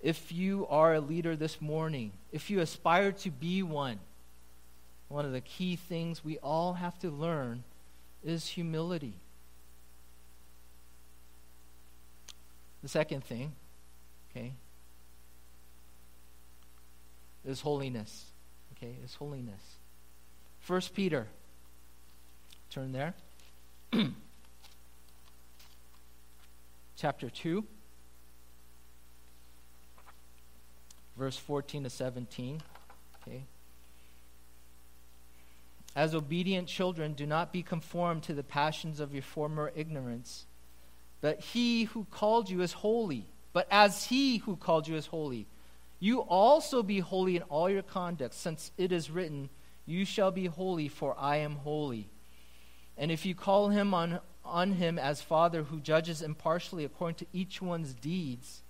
if 0.00 0.32
you 0.32 0.66
are 0.68 0.94
a 0.94 1.00
leader 1.00 1.36
this 1.36 1.60
morning, 1.60 2.12
if 2.32 2.48
you 2.48 2.60
aspire 2.60 3.12
to 3.12 3.30
be 3.30 3.62
one, 3.62 4.00
one 5.08 5.26
of 5.26 5.32
the 5.32 5.42
key 5.42 5.76
things 5.76 6.24
we 6.24 6.38
all 6.38 6.72
have 6.72 6.98
to 7.00 7.10
learn 7.10 7.62
is 8.24 8.46
humility. 8.48 9.14
The 12.82 12.88
second 12.88 13.24
thing, 13.24 13.52
okay, 14.30 14.52
is 17.44 17.60
holiness. 17.60 18.26
Okay, 18.76 18.96
is 19.04 19.14
holiness. 19.14 19.60
First 20.60 20.94
Peter. 20.94 21.26
Turn 22.70 22.92
there. 22.92 23.14
Chapter 26.96 27.30
2. 27.30 27.64
Verse 31.16 31.36
14 31.36 31.84
to 31.84 31.90
17. 31.90 32.60
Okay. 33.22 33.44
As 35.96 36.14
obedient 36.14 36.68
children, 36.68 37.14
do 37.14 37.26
not 37.26 37.54
be 37.54 37.62
conformed 37.62 38.22
to 38.24 38.34
the 38.34 38.42
passions 38.42 39.00
of 39.00 39.14
your 39.14 39.22
former 39.22 39.72
ignorance. 39.74 40.44
But 41.22 41.40
he 41.40 41.84
who 41.84 42.06
called 42.10 42.50
you 42.50 42.60
is 42.60 42.74
holy. 42.74 43.24
But 43.54 43.66
as 43.70 44.04
he 44.04 44.36
who 44.36 44.56
called 44.56 44.86
you 44.86 44.96
is 44.96 45.06
holy, 45.06 45.46
you 45.98 46.20
also 46.20 46.82
be 46.82 46.98
holy 46.98 47.36
in 47.36 47.42
all 47.44 47.70
your 47.70 47.82
conduct, 47.82 48.34
since 48.34 48.70
it 48.76 48.92
is 48.92 49.10
written, 49.10 49.48
You 49.86 50.04
shall 50.04 50.30
be 50.30 50.44
holy, 50.44 50.88
for 50.88 51.16
I 51.18 51.36
am 51.36 51.56
holy. 51.56 52.10
And 52.98 53.10
if 53.10 53.24
you 53.24 53.34
call 53.34 53.70
him 53.70 53.94
on, 53.94 54.20
on 54.44 54.72
him 54.72 54.98
as 54.98 55.22
Father 55.22 55.62
who 55.62 55.80
judges 55.80 56.20
impartially 56.20 56.84
according 56.84 57.16
to 57.16 57.26
each 57.32 57.62
one's 57.62 57.94
deeds, 57.94 58.60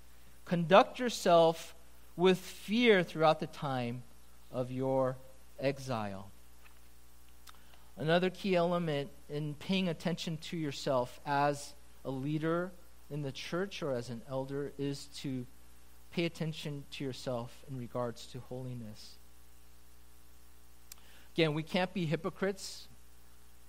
conduct 0.45 1.01
yourself 1.01 1.75
with 2.15 2.39
fear 2.39 3.03
throughout 3.03 3.41
the 3.41 3.49
time 3.49 4.05
of 4.53 4.71
your 4.71 5.17
exile. 5.59 6.31
Another 7.99 8.29
key 8.29 8.55
element 8.55 9.11
in 9.31 9.55
paying 9.55 9.89
attention 9.89 10.37
to 10.39 10.57
yourself 10.57 11.19
as 11.25 11.73
a 12.05 12.11
leader 12.11 12.71
in 13.11 13.23
the 13.23 13.33
church 13.33 13.83
or 13.83 13.93
as 13.93 14.11
an 14.11 14.21
elder 14.29 14.73
is 14.79 15.07
to 15.19 15.47
pay 16.13 16.25
attention 16.25 16.85
to 16.91 17.05
yourself 17.05 17.65
in 17.71 17.79
regards 17.79 18.27
to 18.27 18.41
holiness. 18.41 19.17
Again, 21.35 21.55
we 21.55 21.63
can't 21.63 21.93
be 21.93 22.07
hypocrites. 22.07 22.89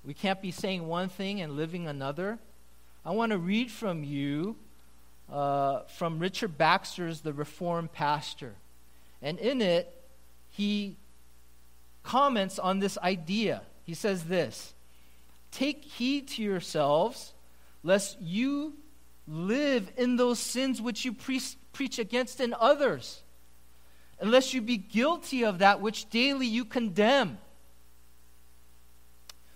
We 0.04 0.14
can't 0.14 0.42
be 0.42 0.52
saying 0.52 0.88
one 0.88 1.10
thing 1.10 1.42
and 1.42 1.58
living 1.58 1.88
another. 1.88 2.40
I 3.06 3.12
want 3.12 3.32
to 3.32 3.38
read 3.38 3.72
from 3.72 4.04
you 4.04 4.56
uh, 5.32 5.82
from 5.98 6.20
Richard 6.20 6.58
Baxter's 6.58 7.22
The 7.22 7.34
Reformed 7.34 7.92
Pastor. 7.92 8.56
And 9.22 9.40
in 9.40 9.62
it, 9.62 9.94
he 10.50 10.96
comments 12.04 12.60
on 12.60 12.80
this 12.80 12.98
idea 13.00 13.62
he 13.88 13.94
says 13.94 14.26
this 14.26 14.76
Take 15.50 15.84
heed 15.86 16.28
to 16.30 16.44
yourselves, 16.44 17.34
lest 17.82 18.22
you 18.22 18.76
live 19.26 19.90
in 19.98 20.18
those 20.18 20.40
sins 20.40 20.82
which 20.82 21.06
you 21.06 21.14
pre- 21.14 21.42
preach 21.72 21.98
against 21.98 22.42
in 22.42 22.54
others, 22.60 23.24
unless 24.20 24.54
you 24.54 24.62
be 24.62 24.78
guilty 24.78 25.44
of 25.44 25.60
that 25.60 25.82
which 25.82 26.10
daily 26.10 26.46
you 26.46 26.66
condemn. 26.66 27.40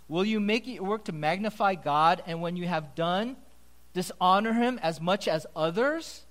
Will 0.08 0.26
you 0.26 0.40
make 0.40 0.68
it 0.68 0.74
your 0.74 0.84
work 0.84 1.06
to 1.06 1.12
magnify 1.12 1.76
God, 1.76 2.24
and 2.26 2.42
when 2.42 2.56
you 2.56 2.68
have 2.68 2.96
done, 2.96 3.36
dishonor 3.94 4.54
him 4.54 4.80
as 4.82 5.02
much 5.02 5.28
as 5.28 5.46
others? 5.56 6.24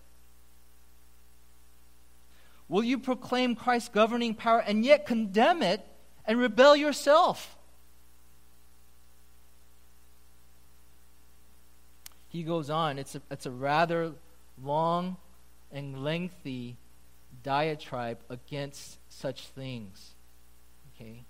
Will 2.67 2.85
you 2.85 2.99
proclaim 2.99 3.57
Christ's 3.57 3.91
governing 3.91 4.35
power 4.35 4.61
and 4.61 4.87
yet 4.87 5.05
condemn 5.05 5.63
it 5.63 5.87
and 6.25 6.39
rebel 6.39 6.75
yourself? 6.77 7.59
He 12.31 12.43
goes 12.45 12.71
on. 12.71 12.99
It's 12.99 13.17
a, 13.17 13.23
it's 13.31 13.45
a 13.45 13.51
rather 13.51 14.13
long 14.63 15.17
and 15.73 16.03
lengthy 16.03 16.77
diatribe 17.43 18.19
against 18.29 18.99
such 19.09 19.49
things. 19.49 20.11
Okay? 20.95 21.25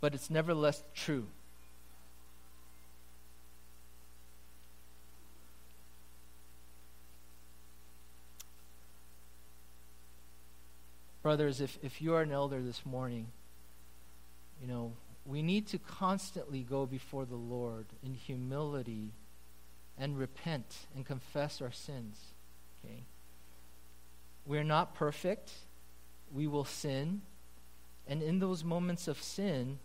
But 0.00 0.14
it's 0.14 0.30
nevertheless 0.30 0.82
true. 0.94 1.26
Brothers, 11.22 11.60
if, 11.60 11.78
if 11.82 12.00
you 12.00 12.14
are 12.14 12.22
an 12.22 12.32
elder 12.32 12.62
this 12.62 12.84
morning, 12.86 13.26
you 14.60 14.66
know, 14.66 14.92
we 15.26 15.42
need 15.42 15.66
to 15.68 15.78
constantly 15.78 16.62
go 16.62 16.86
before 16.86 17.24
the 17.24 17.36
Lord 17.36 17.86
in 18.02 18.14
humility 18.14 19.12
and 19.98 20.18
repent 20.18 20.86
and 20.94 21.04
confess 21.04 21.60
our 21.60 21.72
sins. 21.72 22.18
Okay? 22.84 23.04
We're 24.46 24.64
not 24.64 24.94
perfect. 24.94 25.52
We 26.32 26.46
will 26.46 26.64
sin. 26.64 27.20
And 28.08 28.22
in 28.22 28.38
those 28.38 28.64
moments 28.64 29.08
of 29.08 29.22
sin, 29.22 29.78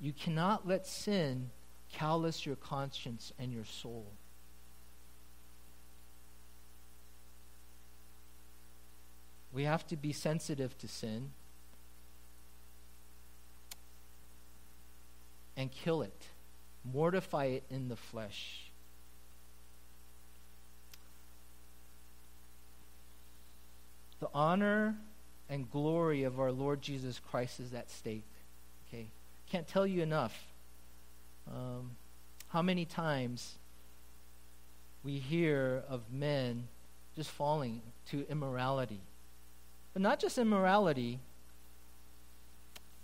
you 0.00 0.12
cannot 0.12 0.66
let 0.66 0.86
sin 0.86 1.50
callous 1.92 2.46
your 2.46 2.56
conscience 2.56 3.32
and 3.38 3.52
your 3.52 3.64
soul. 3.64 4.06
We 9.52 9.64
have 9.64 9.86
to 9.88 9.96
be 9.96 10.12
sensitive 10.12 10.78
to 10.78 10.88
sin. 10.88 11.32
And 15.56 15.70
kill 15.70 16.02
it, 16.02 16.26
mortify 16.84 17.46
it 17.46 17.64
in 17.70 17.88
the 17.88 17.96
flesh. 17.96 18.70
The 24.20 24.28
honor 24.32 24.96
and 25.48 25.70
glory 25.70 26.22
of 26.22 26.38
our 26.38 26.52
Lord 26.52 26.80
Jesus 26.80 27.20
Christ 27.30 27.60
is 27.60 27.74
at 27.74 27.90
stake. 27.90 28.24
Okay? 28.88 29.08
Can't 29.50 29.66
tell 29.66 29.86
you 29.86 30.02
enough 30.02 30.46
um, 31.48 31.90
how 32.48 32.62
many 32.62 32.84
times 32.84 33.56
we 35.04 35.18
hear 35.18 35.82
of 35.88 36.02
men 36.12 36.68
just 37.16 37.30
falling 37.30 37.82
to 38.10 38.24
immorality. 38.30 39.00
But 39.92 40.02
not 40.02 40.20
just 40.20 40.38
immorality, 40.38 41.18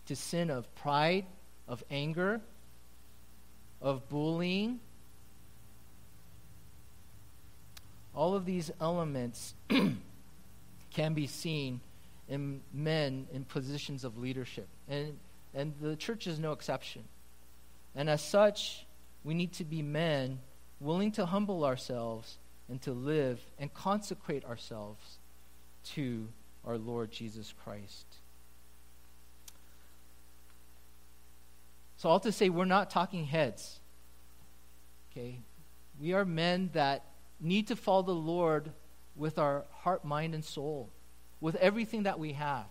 to 0.07 0.17
sin 0.17 0.49
of 0.51 0.75
pride, 0.77 1.27
of 1.69 1.85
anger, 1.91 2.41
of 3.81 4.09
bullying. 4.09 4.81
All 8.15 8.35
of 8.35 8.45
these 8.45 8.71
elements 8.81 9.55
can 10.91 11.15
be 11.15 11.27
seen 11.27 11.81
in 12.29 12.61
men 12.73 13.27
in 13.33 13.45
positions 13.45 14.05
of 14.05 14.19
leadership. 14.19 14.67
And, 14.89 15.17
and 15.55 15.75
the 15.81 15.95
church 15.95 16.27
is 16.27 16.39
no 16.39 16.53
exception. 16.53 17.05
And 17.95 18.09
as 18.11 18.23
such, 18.23 18.87
we 19.25 19.35
need 19.35 19.53
to 19.55 19.65
be 19.65 19.83
men 19.83 20.41
willing 20.81 21.13
to 21.13 21.27
humble 21.27 21.65
ourselves 21.65 22.39
and 22.69 22.81
to 22.83 22.93
live 22.93 23.41
and 23.59 23.73
consecrate 23.73 24.45
ourselves 24.45 25.19
to 25.85 26.29
our 26.65 26.77
Lord 26.77 27.11
Jesus 27.11 27.55
Christ. 27.65 28.07
So, 31.99 32.09
all 32.09 32.21
to 32.21 32.31
say, 32.31 32.49
we're 32.49 32.65
not 32.65 32.91
talking 32.91 33.25
heads. 33.25 33.81
Okay? 35.11 35.41
We 36.01 36.13
are 36.13 36.25
men 36.25 36.71
that 36.73 37.05
need 37.41 37.67
to 37.69 37.77
follow 37.77 38.03
the 38.03 38.15
Lord 38.15 38.71
with 39.17 39.37
our 39.37 39.65
heart, 39.73 40.05
mind, 40.05 40.33
and 40.33 40.45
soul, 40.45 40.91
with 41.41 41.57
everything 41.57 42.05
that 42.05 42.21
we 42.21 42.35
have. 42.35 42.67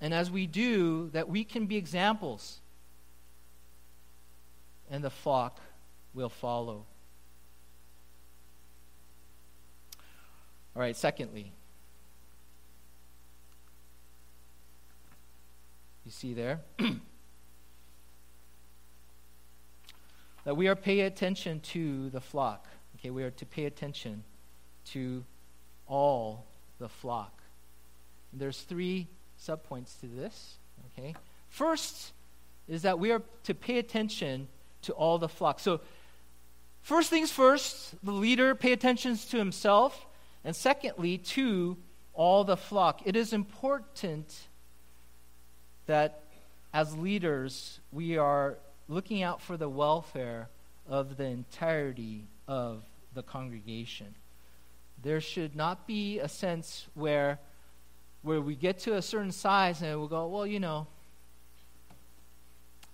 And 0.00 0.14
as 0.14 0.30
we 0.30 0.46
do, 0.46 1.10
that 1.10 1.28
we 1.28 1.42
can 1.42 1.66
be 1.66 1.76
examples, 1.76 2.60
and 4.88 5.02
the 5.02 5.10
flock 5.10 5.58
will 6.14 6.28
follow. 6.28 6.86
All 10.76 10.82
right, 10.82 10.96
secondly, 10.96 11.52
you 16.04 16.12
see 16.12 16.32
there? 16.32 16.60
that 20.44 20.56
we 20.56 20.68
are 20.68 20.76
pay 20.76 21.00
attention 21.00 21.60
to 21.60 22.10
the 22.10 22.20
flock. 22.20 22.66
Okay, 22.98 23.10
we 23.10 23.22
are 23.22 23.30
to 23.32 23.46
pay 23.46 23.64
attention 23.64 24.24
to 24.86 25.24
all 25.86 26.44
the 26.78 26.88
flock. 26.88 27.42
And 28.32 28.40
there's 28.40 28.60
three 28.62 29.08
subpoints 29.40 29.98
to 30.00 30.06
this. 30.06 30.54
Okay, 30.98 31.14
first 31.48 32.12
is 32.68 32.82
that 32.82 32.98
we 32.98 33.10
are 33.10 33.22
to 33.44 33.54
pay 33.54 33.78
attention 33.78 34.48
to 34.82 34.92
all 34.92 35.18
the 35.18 35.28
flock. 35.28 35.60
So, 35.60 35.80
first 36.80 37.10
things 37.10 37.30
first, 37.30 37.94
the 38.04 38.12
leader 38.12 38.54
pay 38.54 38.72
attention 38.72 39.16
to 39.16 39.36
himself, 39.36 40.06
and 40.44 40.54
secondly, 40.54 41.18
to 41.18 41.76
all 42.14 42.44
the 42.44 42.56
flock. 42.56 43.00
It 43.04 43.16
is 43.16 43.32
important 43.32 44.48
that 45.86 46.22
as 46.72 46.96
leaders, 46.96 47.80
we 47.90 48.16
are 48.16 48.58
looking 48.92 49.22
out 49.22 49.40
for 49.40 49.56
the 49.56 49.68
welfare 49.68 50.48
of 50.88 51.16
the 51.16 51.24
entirety 51.24 52.26
of 52.46 52.84
the 53.14 53.22
congregation. 53.22 54.14
There 55.02 55.20
should 55.20 55.56
not 55.56 55.86
be 55.86 56.18
a 56.18 56.28
sense 56.28 56.86
where, 56.94 57.38
where 58.22 58.40
we 58.40 58.54
get 58.54 58.78
to 58.80 58.94
a 58.94 59.02
certain 59.02 59.32
size 59.32 59.82
and 59.82 59.98
we'll 59.98 60.08
go, 60.08 60.28
well, 60.28 60.46
you 60.46 60.60
know, 60.60 60.86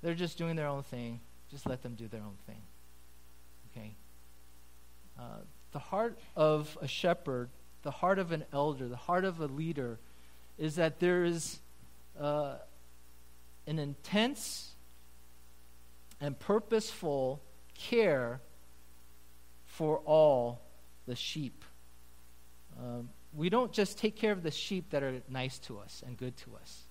they're 0.03 0.15
just 0.15 0.39
doing 0.39 0.57
their 0.57 0.69
own 0.69 0.83
thing. 0.83 1.21
Just 1.51 1.67
let 1.67 1.83
them 1.83 1.95
do 1.95 2.07
their 2.09 2.21
own 2.21 2.37
thing. 2.47 2.63
Okay? 3.71 3.95
Uh, 5.19 5.41
the 5.73 5.79
heart 5.79 6.19
of 6.37 6.79
a 6.81 6.89
shepherd, 6.89 7.49
the 7.83 7.91
heart 7.91 8.19
of 8.19 8.33
an 8.33 8.45
elder, 8.53 8.89
the 8.89 8.97
heart 8.97 9.25
of 9.25 9.41
a 9.41 9.47
leader 9.47 9.99
is 10.57 10.77
that 10.77 11.01
there 11.01 11.25
is 11.25 11.59
uh, 12.19 12.55
an 13.67 13.79
intense 13.79 14.75
and 16.21 16.39
purposeful 16.39 17.41
care 17.75 18.41
for 19.67 19.99
all 19.99 20.61
the 21.07 21.15
sheep. 21.15 21.65
Um, 22.79 23.09
we 23.35 23.49
don't 23.49 23.73
just 23.73 23.99
take 23.99 24.17
care 24.17 24.33
of 24.33 24.43
the 24.43 24.51
sheep 24.51 24.91
that 24.91 25.03
are 25.03 25.21
nice 25.29 25.59
to 25.61 25.79
us 25.79 26.03
and 26.07 26.17
good 26.17 26.37
to 26.39 26.51
us. 26.61 26.83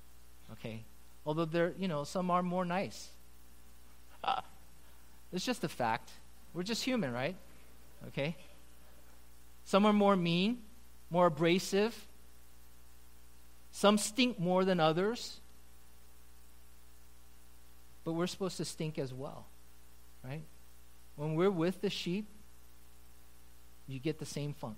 Okay? 0.54 0.84
Although 1.26 1.46
there, 1.46 1.74
you 1.78 1.88
know, 1.88 2.04
some 2.04 2.32
are 2.32 2.42
more 2.42 2.66
nice. 2.66 3.10
it's 5.34 5.46
just 5.46 5.64
a 5.64 5.70
fact. 5.70 6.10
We're 6.54 6.64
just 6.64 6.84
human, 6.84 7.12
right? 7.12 7.36
Okay? 8.08 8.36
Some 9.66 9.86
are 9.86 9.94
more 9.94 10.16
mean, 10.16 10.60
more 11.10 11.28
abrasive. 11.28 12.08
Some 13.72 13.98
stink 13.98 14.40
more 14.40 14.64
than 14.64 14.80
others. 14.80 15.40
But 18.08 18.14
we're 18.14 18.28
supposed 18.28 18.56
to 18.56 18.64
stink 18.64 18.98
as 18.98 19.14
well, 19.14 19.48
right? 20.24 20.46
When 21.18 21.36
we're 21.36 21.52
with 21.52 21.82
the 21.82 21.90
sheep, 21.90 22.26
you 23.86 24.00
get 24.00 24.18
the 24.18 24.26
same 24.26 24.54
funk. 24.54 24.78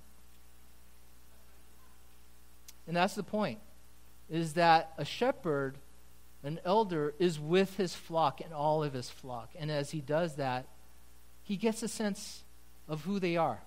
And 2.87 2.97
that's 2.97 3.13
the 3.13 3.21
point, 3.21 3.59
is 4.31 4.53
that 4.53 4.93
a 4.97 5.05
shepherd, 5.05 5.77
an 6.43 6.59
elder, 6.65 7.13
is 7.19 7.39
with 7.39 7.77
his 7.77 7.93
flock 7.93 8.41
and 8.41 8.51
all 8.51 8.83
of 8.83 8.93
his 8.93 9.11
flock. 9.11 9.51
And 9.59 9.69
as 9.69 9.91
he 9.91 10.01
does 10.01 10.37
that, 10.37 10.65
he 11.43 11.55
gets 11.55 11.83
a 11.83 11.87
sense 11.87 12.41
of 12.87 13.03
who 13.03 13.19
they 13.19 13.37
are. 13.37 13.59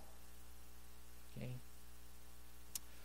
Okay? 1.36 1.52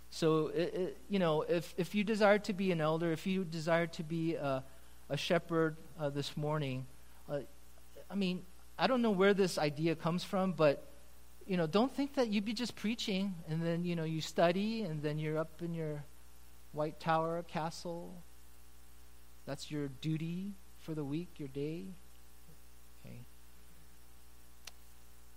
So, 0.09 0.47
it, 0.47 0.73
it, 0.73 0.97
you 1.07 1.19
know, 1.19 1.43
if, 1.43 1.75
if 1.77 1.93
you 1.93 2.03
desire 2.03 2.39
to 2.39 2.53
be 2.53 2.71
an 2.71 2.81
elder, 2.81 3.11
if 3.11 3.27
you 3.27 3.43
desire 3.43 3.85
to 3.85 4.03
be 4.03 4.33
a, 4.33 4.63
a 5.07 5.17
shepherd 5.17 5.77
uh, 5.99 6.09
this 6.09 6.35
morning, 6.37 6.85
uh, 7.29 7.39
I 8.09 8.15
mean, 8.15 8.43
I 8.77 8.87
don't 8.87 9.01
know 9.01 9.11
where 9.11 9.33
this 9.33 9.57
idea 9.57 9.95
comes 9.95 10.23
from, 10.23 10.53
but 10.53 10.87
you 11.47 11.55
know, 11.55 11.65
don't 11.65 11.91
think 11.91 12.15
that 12.15 12.27
you'd 12.27 12.45
be 12.45 12.53
just 12.53 12.75
preaching 12.75 13.33
and 13.47 13.65
then, 13.65 13.85
you 13.85 13.95
know, 13.95 14.03
you 14.03 14.19
study 14.19 14.81
and 14.81 15.01
then 15.01 15.17
you're 15.17 15.37
up 15.37 15.61
in 15.61 15.73
your 15.73 16.03
white 16.73 16.99
tower 16.99 17.43
castle. 17.47 18.13
That's 19.45 19.71
your 19.71 19.87
duty 20.01 20.55
for 20.79 20.93
the 20.93 21.05
week, 21.05 21.29
your 21.37 21.47
day. 21.47 21.85
Okay. 23.05 23.21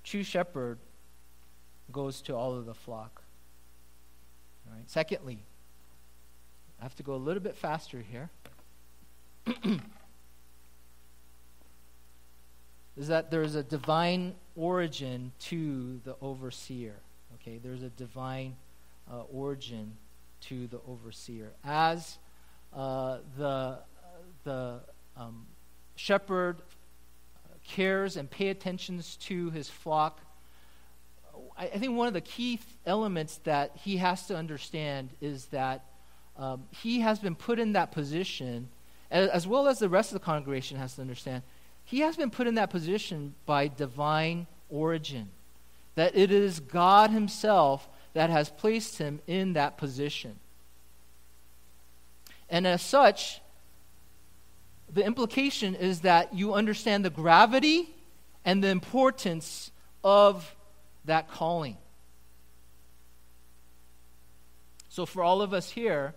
True 0.03 0.25
shepherd 0.25 0.79
goes 1.93 2.21
to 2.23 2.35
all 2.35 2.57
of 2.57 2.67
the 2.67 2.75
flock. 2.75 3.23
All 4.67 4.77
right. 4.77 4.91
Secondly, 4.91 5.45
I 6.81 6.83
have 6.83 6.97
to 6.97 7.05
go 7.05 7.15
a 7.15 7.17
little 7.17 7.43
bit 7.43 7.55
faster 7.57 8.03
here. 8.03 8.31
is 13.01 13.09
that 13.09 13.31
there's 13.31 13.55
a 13.55 13.63
divine 13.63 14.35
origin 14.57 15.33
to 15.39 15.99
the 16.05 16.15
overseer. 16.21 16.97
Okay, 17.37 17.57
there's 17.57 17.83
a 17.83 17.89
divine 17.89 18.55
uh, 19.11 19.23
origin 19.33 19.93
to 20.43 20.67
the 20.67 20.79
overseer. 20.87 21.51
As 21.65 22.19
uh, 22.75 23.19
the, 23.39 23.79
the 24.45 24.81
um, 25.17 25.47
shepherd 25.97 26.59
cares 27.67 28.19
and 28.19 28.31
pay 28.31 28.49
attentions 28.49 29.17
to 29.17 29.49
his 29.49 29.71
flock, 29.71 30.21
I, 31.57 31.69
I, 31.69 31.79
think 31.79 31.97
one 31.97 32.07
of 32.07 32.13
the 32.13 32.21
key 32.21 32.59
th- 32.59 32.69
elements 32.85 33.41
that 33.45 33.71
he 33.77 33.97
has 33.97 34.27
to 34.27 34.37
understand 34.37 35.09
is 35.23 35.47
that 35.47 35.87
um, 36.37 36.65
he 36.71 37.01
has 37.01 37.19
been 37.19 37.35
put 37.35 37.59
in 37.59 37.73
that 37.73 37.93
position, 37.93 38.69
as, 39.11 39.31
as 39.31 39.47
well 39.47 39.69
as 39.69 39.79
the 39.79 39.89
rest 39.89 40.13
of 40.13 40.21
the 40.21 40.25
congregation 40.25 40.77
has 40.77 40.97
to 40.97 41.01
understand 41.01 41.43
he 41.91 42.01
has 42.01 42.17
been 42.17 42.31
put 42.31 42.47
in 42.47 42.55
that 42.55 42.71
position 42.71 43.35
by 43.47 43.67
divine 43.67 44.47
origin. 44.69 45.29
That 45.97 46.17
it 46.17 46.31
is 46.31 46.61
God 46.61 47.11
Himself 47.11 47.89
that 48.15 48.31
has 48.31 48.49
placed 48.49 48.99
him 48.99 49.21
in 49.27 49.55
that 49.55 49.77
position. 49.77 50.39
And 52.49 52.65
as 52.65 52.81
such, 52.81 53.41
the 54.93 55.05
implication 55.05 55.75
is 55.75 56.03
that 56.03 56.33
you 56.33 56.55
understand 56.55 57.05
the 57.05 57.11
gravity 57.11 57.93
and 58.45 58.63
the 58.63 58.69
importance 58.69 59.73
of 60.05 60.55
that 61.07 61.29
calling. 61.29 61.77
So, 64.89 65.07
for 65.07 65.25
all 65.25 65.43
of 65.43 65.53
us 65.53 65.71
here, 65.71 66.15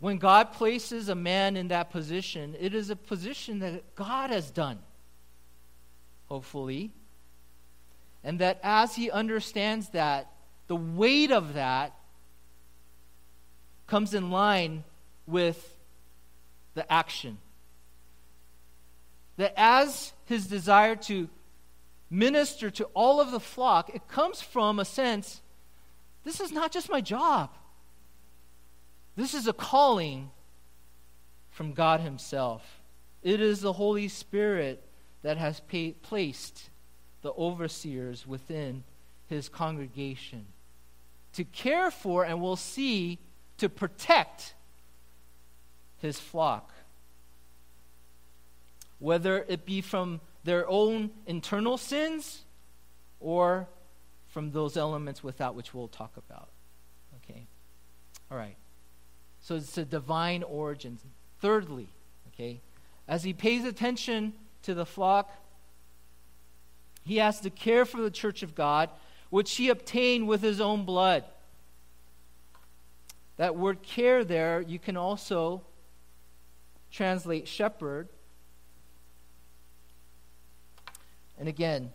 when 0.00 0.18
God 0.18 0.52
places 0.52 1.08
a 1.08 1.14
man 1.14 1.56
in 1.56 1.68
that 1.68 1.90
position, 1.90 2.56
it 2.58 2.74
is 2.74 2.90
a 2.90 2.96
position 2.96 3.60
that 3.60 3.94
God 3.94 4.30
has 4.30 4.50
done, 4.50 4.78
hopefully. 6.26 6.92
And 8.22 8.38
that 8.38 8.58
as 8.62 8.96
he 8.96 9.10
understands 9.10 9.90
that, 9.90 10.30
the 10.66 10.76
weight 10.76 11.30
of 11.30 11.54
that 11.54 11.94
comes 13.86 14.14
in 14.14 14.30
line 14.30 14.84
with 15.26 15.78
the 16.74 16.90
action. 16.92 17.38
That 19.36 19.52
as 19.56 20.12
his 20.26 20.46
desire 20.46 20.96
to 20.96 21.28
minister 22.10 22.70
to 22.70 22.84
all 22.94 23.20
of 23.20 23.30
the 23.30 23.40
flock, 23.40 23.90
it 23.94 24.08
comes 24.08 24.40
from 24.40 24.78
a 24.78 24.84
sense 24.84 25.40
this 26.24 26.40
is 26.40 26.50
not 26.50 26.72
just 26.72 26.90
my 26.90 27.00
job. 27.00 27.50
This 29.16 29.34
is 29.34 29.46
a 29.46 29.52
calling 29.52 30.30
from 31.50 31.72
God 31.72 32.00
Himself. 32.00 32.80
It 33.22 33.40
is 33.40 33.60
the 33.60 33.72
Holy 33.72 34.08
Spirit 34.08 34.82
that 35.22 35.38
has 35.38 35.60
placed 36.02 36.70
the 37.22 37.32
overseers 37.32 38.26
within 38.26 38.84
His 39.28 39.48
congregation 39.48 40.46
to 41.34 41.44
care 41.44 41.90
for 41.90 42.24
and 42.24 42.40
we'll 42.40 42.56
see 42.56 43.18
to 43.58 43.68
protect 43.68 44.54
His 45.98 46.18
flock. 46.18 46.72
Whether 48.98 49.44
it 49.48 49.64
be 49.64 49.80
from 49.80 50.20
their 50.44 50.68
own 50.68 51.10
internal 51.26 51.78
sins 51.78 52.42
or 53.20 53.68
from 54.28 54.50
those 54.50 54.76
elements 54.76 55.22
without 55.22 55.54
which 55.54 55.72
we'll 55.72 55.88
talk 55.88 56.16
about. 56.16 56.48
Okay? 57.16 57.46
All 58.30 58.36
right. 58.36 58.56
So 59.44 59.56
it's 59.56 59.76
a 59.76 59.84
divine 59.84 60.42
origin. 60.42 60.98
Thirdly, 61.42 61.88
okay, 62.28 62.62
as 63.06 63.24
he 63.24 63.34
pays 63.34 63.66
attention 63.66 64.32
to 64.62 64.72
the 64.72 64.86
flock, 64.86 65.30
he 67.04 67.18
has 67.18 67.40
to 67.40 67.50
care 67.50 67.84
for 67.84 68.00
the 68.00 68.10
church 68.10 68.42
of 68.42 68.54
God, 68.54 68.88
which 69.28 69.56
he 69.56 69.68
obtained 69.68 70.26
with 70.26 70.40
his 70.40 70.62
own 70.62 70.86
blood. 70.86 71.24
That 73.36 73.54
word 73.54 73.82
care 73.82 74.24
there, 74.24 74.62
you 74.62 74.78
can 74.78 74.96
also 74.96 75.60
translate 76.90 77.46
shepherd. 77.46 78.08
And 81.38 81.48
again, 81.48 81.92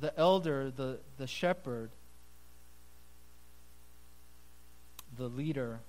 the 0.00 0.18
elder, 0.18 0.70
the, 0.70 1.00
the 1.18 1.26
shepherd, 1.26 1.90
the 5.18 5.28
leader 5.28 5.80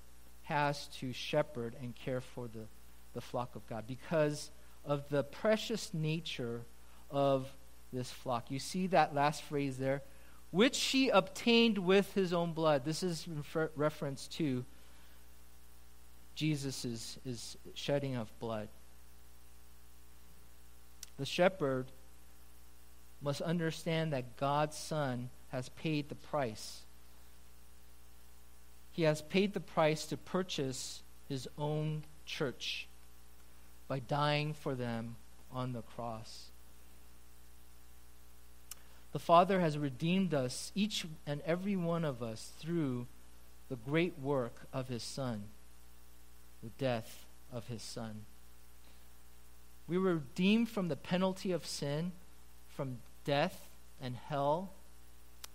has 0.43 0.87
to 0.87 1.13
shepherd 1.13 1.75
and 1.81 1.95
care 1.95 2.19
for 2.19 2.47
the, 2.47 2.65
the 3.13 3.21
flock 3.21 3.55
of 3.55 3.65
God 3.69 3.85
because 3.87 4.51
of 4.83 5.07
the 5.09 5.23
precious 5.23 5.93
nature 5.93 6.63
of 7.11 7.47
this 7.93 8.11
flock. 8.11 8.49
You 8.49 8.59
see 8.59 8.87
that 8.87 9.13
last 9.13 9.43
phrase 9.43 9.77
there? 9.77 10.01
Which 10.51 10.79
he 10.79 11.09
obtained 11.09 11.77
with 11.77 12.11
his 12.13 12.33
own 12.33 12.53
blood. 12.53 12.83
This 12.83 13.03
is 13.03 13.27
refer- 13.27 13.71
reference 13.75 14.27
to 14.29 14.65
Jesus' 16.33 17.19
is 17.25 17.57
shedding 17.75 18.15
of 18.15 18.31
blood. 18.39 18.69
The 21.17 21.25
shepherd 21.25 21.91
must 23.21 23.41
understand 23.41 24.13
that 24.13 24.37
God's 24.37 24.77
Son 24.77 25.29
has 25.49 25.69
paid 25.69 26.09
the 26.09 26.15
price 26.15 26.83
he 28.99 29.05
has 29.05 29.21
paid 29.21 29.53
the 29.53 29.61
price 29.61 30.03
to 30.03 30.17
purchase 30.17 31.03
his 31.29 31.47
own 31.57 32.03
church 32.25 32.85
by 33.87 33.97
dying 33.97 34.53
for 34.53 34.75
them 34.75 35.15
on 35.53 35.71
the 35.71 35.81
cross. 35.81 36.47
The 39.13 39.19
Father 39.19 39.61
has 39.61 39.77
redeemed 39.77 40.33
us, 40.33 40.73
each 40.75 41.05
and 41.25 41.39
every 41.45 41.77
one 41.77 42.03
of 42.03 42.21
us, 42.21 42.51
through 42.59 43.07
the 43.69 43.77
great 43.77 44.19
work 44.19 44.67
of 44.73 44.89
His 44.89 45.01
Son, 45.01 45.45
the 46.61 46.71
death 46.77 47.25
of 47.53 47.67
His 47.67 47.81
Son. 47.81 48.25
We 49.87 49.97
were 49.97 50.15
redeemed 50.15 50.67
from 50.67 50.89
the 50.89 50.97
penalty 50.97 51.53
of 51.53 51.65
sin, 51.65 52.11
from 52.67 52.97
death 53.23 53.69
and 54.01 54.17
hell, 54.17 54.71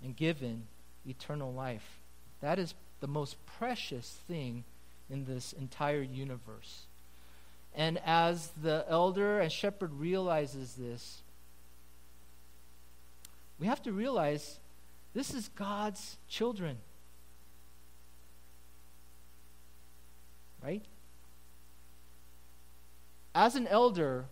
and 0.02 0.16
given 0.16 0.62
eternal 1.06 1.52
life. 1.52 2.00
That 2.40 2.58
is 2.58 2.72
the 3.04 3.08
most 3.08 3.36
precious 3.44 4.16
thing 4.26 4.64
in 5.10 5.26
this 5.26 5.52
entire 5.52 6.00
universe. 6.00 6.86
And 7.74 8.00
as 8.02 8.50
the 8.62 8.86
elder 8.88 9.40
and 9.40 9.52
shepherd 9.52 9.92
realizes 9.92 10.72
this, 10.72 11.20
we 13.60 13.66
have 13.66 13.82
to 13.82 13.92
realize 13.92 14.58
this 15.12 15.34
is 15.34 15.48
God's 15.48 16.16
children. 16.28 16.78
Right? 20.62 20.86
As 23.34 23.54
an 23.54 23.66
elder, 23.66 24.24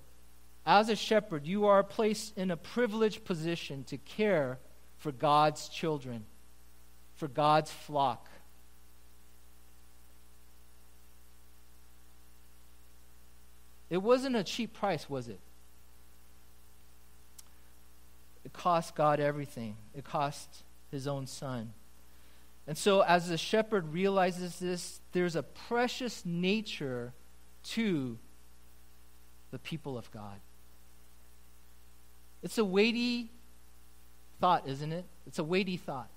as 0.64 0.88
a 0.88 0.96
shepherd, 0.96 1.46
you 1.46 1.66
are 1.66 1.84
placed 1.84 2.38
in 2.38 2.50
a 2.50 2.56
privileged 2.56 3.26
position 3.26 3.84
to 3.84 3.98
care 3.98 4.58
for 4.96 5.12
God's 5.12 5.68
children, 5.68 6.24
for 7.16 7.28
God's 7.28 7.70
flock. 7.70 8.30
It 13.92 14.02
wasn't 14.02 14.36
a 14.36 14.42
cheap 14.42 14.72
price, 14.72 15.10
was 15.10 15.28
it? 15.28 15.38
It 18.42 18.54
cost 18.54 18.94
God 18.94 19.20
everything. 19.20 19.76
It 19.94 20.02
cost 20.02 20.48
his 20.90 21.06
own 21.06 21.26
son. 21.26 21.74
And 22.66 22.78
so, 22.78 23.02
as 23.02 23.28
the 23.28 23.36
shepherd 23.36 23.92
realizes 23.92 24.58
this, 24.58 25.02
there's 25.12 25.36
a 25.36 25.42
precious 25.42 26.24
nature 26.24 27.12
to 27.64 28.18
the 29.50 29.58
people 29.58 29.98
of 29.98 30.10
God. 30.10 30.40
It's 32.42 32.56
a 32.56 32.64
weighty 32.64 33.30
thought, 34.40 34.66
isn't 34.66 34.90
it? 34.90 35.04
It's 35.26 35.38
a 35.38 35.44
weighty 35.44 35.76
thought. 35.76 36.08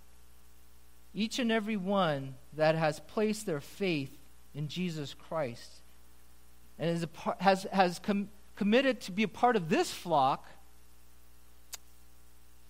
Each 1.14 1.40
and 1.40 1.52
every 1.52 1.76
one 1.76 2.36
that 2.54 2.76
has 2.76 3.02
placed 3.02 3.46
their 3.46 3.60
faith 3.60 4.18
in 4.54 4.70
Jesus 4.70 5.14
Christ 5.14 5.82
and 6.78 6.90
is 6.90 7.06
part, 7.08 7.42
has, 7.42 7.64
has 7.72 8.00
com, 8.00 8.30
committed 8.56 9.02
to 9.02 9.12
be 9.12 9.24
a 9.24 9.28
part 9.28 9.56
of 9.56 9.70
this 9.70 9.92
flock 9.92 10.48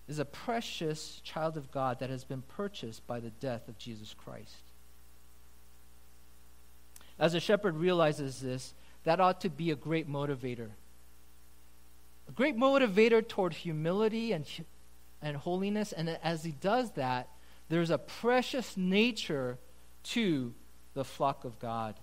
is 0.08 0.18
a 0.18 0.24
precious 0.24 1.20
child 1.24 1.56
of 1.56 1.70
God 1.72 1.98
that 1.98 2.10
has 2.10 2.24
been 2.24 2.42
purchased 2.42 3.06
by 3.06 3.18
the 3.18 3.30
death 3.30 3.68
of 3.68 3.76
Jesus 3.78 4.14
Christ. 4.14 4.54
As 7.18 7.34
a 7.34 7.40
shepherd 7.40 7.76
realizes 7.76 8.40
this, 8.40 8.74
that 9.04 9.20
ought 9.20 9.40
to 9.40 9.48
be 9.48 9.70
a 9.70 9.76
great 9.76 10.08
motivator. 10.08 10.68
A 12.28 12.32
great 12.32 12.56
motivator 12.56 13.26
toward 13.26 13.52
humility 13.54 14.32
and, 14.32 14.46
and 15.22 15.36
holiness. 15.36 15.92
And 15.92 16.10
as 16.22 16.44
he 16.44 16.52
does 16.52 16.92
that, 16.92 17.28
there's 17.68 17.90
a 17.90 17.98
precious 17.98 18.76
nature 18.76 19.58
to 20.04 20.52
the 20.94 21.04
flock 21.04 21.44
of 21.44 21.58
God. 21.58 21.94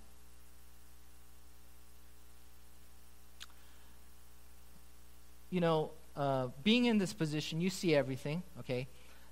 You 5.54 5.60
know, 5.60 5.92
uh, 6.16 6.48
being 6.64 6.86
in 6.86 6.98
this 6.98 7.12
position, 7.12 7.60
you 7.60 7.70
see 7.70 7.94
everything, 7.94 8.42
okay? 8.58 8.88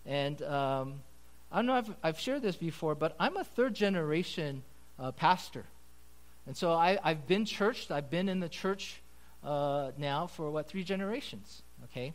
And 0.06 0.40
um, 0.42 1.00
I 1.50 1.56
don't 1.56 1.66
know 1.66 1.78
if 1.78 1.90
I've 2.00 2.20
shared 2.20 2.42
this 2.42 2.54
before, 2.54 2.94
but 2.94 3.16
I'm 3.18 3.36
a 3.36 3.42
third 3.42 3.74
generation 3.74 4.62
uh, 5.00 5.10
pastor. 5.10 5.64
And 6.46 6.56
so 6.56 6.74
I, 6.74 6.96
have 7.02 7.26
been 7.26 7.44
churched, 7.44 7.90
I've 7.90 8.08
been 8.08 8.28
in 8.28 8.38
the 8.38 8.48
church 8.48 9.02
uh, 9.42 9.90
now 9.98 10.28
for 10.28 10.48
what, 10.48 10.68
three 10.68 10.84
generations, 10.84 11.62
okay? 11.86 12.14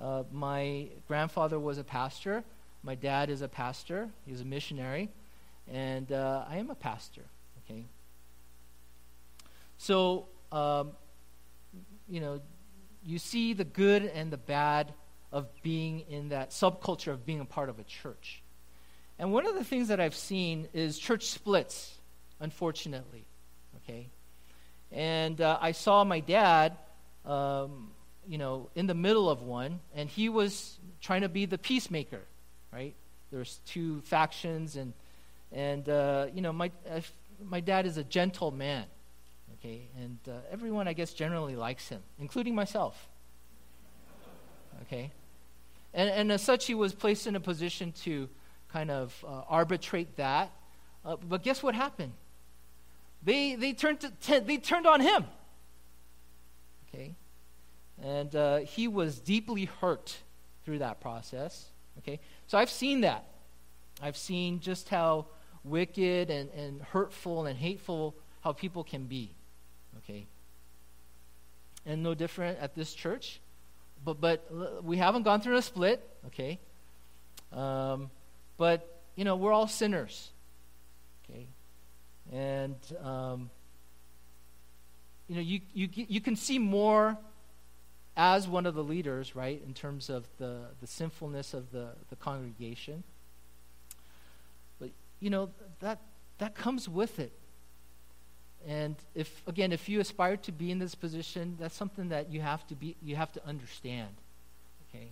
Uh, 0.00 0.22
my 0.32 0.88
grandfather 1.06 1.58
was 1.58 1.76
a 1.76 1.84
pastor, 1.84 2.44
my 2.82 2.94
dad 2.94 3.28
is 3.28 3.42
a 3.42 3.48
pastor, 3.48 4.08
he's 4.26 4.40
a 4.40 4.46
missionary, 4.46 5.10
and 5.70 6.10
uh, 6.12 6.46
I 6.48 6.56
am 6.56 6.70
a 6.70 6.74
pastor, 6.74 7.24
okay? 7.62 7.84
So, 9.76 10.28
um, 10.50 10.92
you 12.08 12.20
know, 12.20 12.40
you 13.04 13.18
see 13.18 13.52
the 13.52 13.64
good 13.64 14.04
and 14.04 14.30
the 14.30 14.36
bad 14.36 14.92
of 15.30 15.48
being 15.62 16.00
in 16.08 16.28
that 16.30 16.50
subculture 16.50 17.12
of 17.12 17.26
being 17.26 17.40
a 17.40 17.44
part 17.44 17.68
of 17.68 17.78
a 17.78 17.84
church. 17.84 18.42
And 19.18 19.32
one 19.32 19.46
of 19.46 19.54
the 19.54 19.64
things 19.64 19.88
that 19.88 20.00
I've 20.00 20.14
seen 20.14 20.68
is 20.72 20.98
church 20.98 21.26
splits, 21.26 21.98
unfortunately. 22.40 23.24
Okay? 23.78 24.08
And 24.90 25.40
uh, 25.40 25.58
I 25.60 25.72
saw 25.72 26.04
my 26.04 26.20
dad, 26.20 26.76
um, 27.24 27.90
you 28.26 28.38
know, 28.38 28.70
in 28.74 28.86
the 28.86 28.94
middle 28.94 29.28
of 29.28 29.42
one, 29.42 29.80
and 29.94 30.08
he 30.08 30.28
was 30.28 30.78
trying 31.00 31.22
to 31.22 31.28
be 31.28 31.46
the 31.46 31.58
peacemaker, 31.58 32.22
right? 32.72 32.94
There's 33.30 33.60
two 33.66 34.00
factions, 34.02 34.76
and, 34.76 34.92
and 35.52 35.88
uh, 35.88 36.26
you 36.32 36.40
know, 36.40 36.52
my, 36.52 36.70
my 37.42 37.60
dad 37.60 37.86
is 37.86 37.96
a 37.96 38.04
gentle 38.04 38.50
man. 38.50 38.84
Okay, 39.64 39.88
and 39.98 40.18
uh, 40.28 40.32
everyone, 40.52 40.86
I 40.86 40.92
guess, 40.92 41.14
generally 41.14 41.56
likes 41.56 41.88
him, 41.88 42.02
including 42.18 42.54
myself. 42.54 43.08
Okay, 44.82 45.10
and, 45.94 46.10
and 46.10 46.32
as 46.32 46.42
such, 46.42 46.66
he 46.66 46.74
was 46.74 46.92
placed 46.92 47.26
in 47.26 47.34
a 47.34 47.40
position 47.40 47.92
to 48.02 48.28
kind 48.70 48.90
of 48.90 49.24
uh, 49.26 49.40
arbitrate 49.48 50.16
that. 50.16 50.50
Uh, 51.02 51.16
but 51.16 51.42
guess 51.42 51.62
what 51.62 51.74
happened? 51.74 52.12
They, 53.22 53.54
they, 53.54 53.72
turned 53.72 54.00
to, 54.00 54.40
they 54.40 54.58
turned 54.58 54.86
on 54.86 55.00
him. 55.00 55.24
Okay, 56.88 57.14
and 58.02 58.36
uh, 58.36 58.58
he 58.58 58.86
was 58.86 59.18
deeply 59.18 59.64
hurt 59.80 60.18
through 60.66 60.80
that 60.80 61.00
process. 61.00 61.68
Okay, 62.00 62.20
so 62.48 62.58
I've 62.58 62.68
seen 62.68 63.00
that. 63.00 63.24
I've 64.02 64.18
seen 64.18 64.60
just 64.60 64.90
how 64.90 65.24
wicked 65.62 66.28
and, 66.28 66.50
and 66.50 66.82
hurtful 66.82 67.46
and 67.46 67.58
hateful 67.58 68.14
how 68.42 68.52
people 68.52 68.84
can 68.84 69.04
be. 69.04 69.30
Okay? 70.04 70.26
And 71.86 72.02
no 72.02 72.14
different 72.14 72.58
at 72.58 72.74
this 72.74 72.94
church. 72.94 73.40
But, 74.04 74.20
but 74.20 74.84
we 74.84 74.98
haven't 74.98 75.22
gone 75.22 75.40
through 75.40 75.56
a 75.56 75.62
split, 75.62 76.06
okay? 76.26 76.58
Um, 77.52 78.10
but, 78.58 79.00
you 79.16 79.24
know, 79.24 79.36
we're 79.36 79.52
all 79.52 79.66
sinners, 79.66 80.30
okay? 81.24 81.46
And, 82.32 82.76
um, 83.02 83.50
you 85.28 85.36
know, 85.36 85.40
you, 85.40 85.60
you, 85.72 85.88
you 85.92 86.20
can 86.20 86.36
see 86.36 86.58
more 86.58 87.16
as 88.16 88.46
one 88.46 88.66
of 88.66 88.74
the 88.74 88.84
leaders, 88.84 89.34
right, 89.34 89.62
in 89.66 89.72
terms 89.72 90.10
of 90.10 90.24
the, 90.38 90.66
the 90.80 90.86
sinfulness 90.86 91.54
of 91.54 91.72
the, 91.72 91.88
the 92.10 92.16
congregation. 92.16 93.04
But, 94.78 94.90
you 95.18 95.30
know, 95.30 95.48
that, 95.80 95.98
that 96.38 96.54
comes 96.54 96.88
with 96.88 97.18
it. 97.18 97.32
And 98.66 98.96
if 99.14 99.42
again, 99.46 99.72
if 99.72 99.88
you 99.88 100.00
aspire 100.00 100.36
to 100.38 100.52
be 100.52 100.70
in 100.70 100.78
this 100.78 100.94
position, 100.94 101.56
that's 101.60 101.74
something 101.74 102.08
that 102.08 102.30
you 102.30 102.40
have 102.40 102.66
to 102.68 102.74
be 102.74 102.96
you 103.02 103.16
have 103.16 103.32
to 103.32 103.46
understand. 103.46 104.14
Okay? 104.88 105.08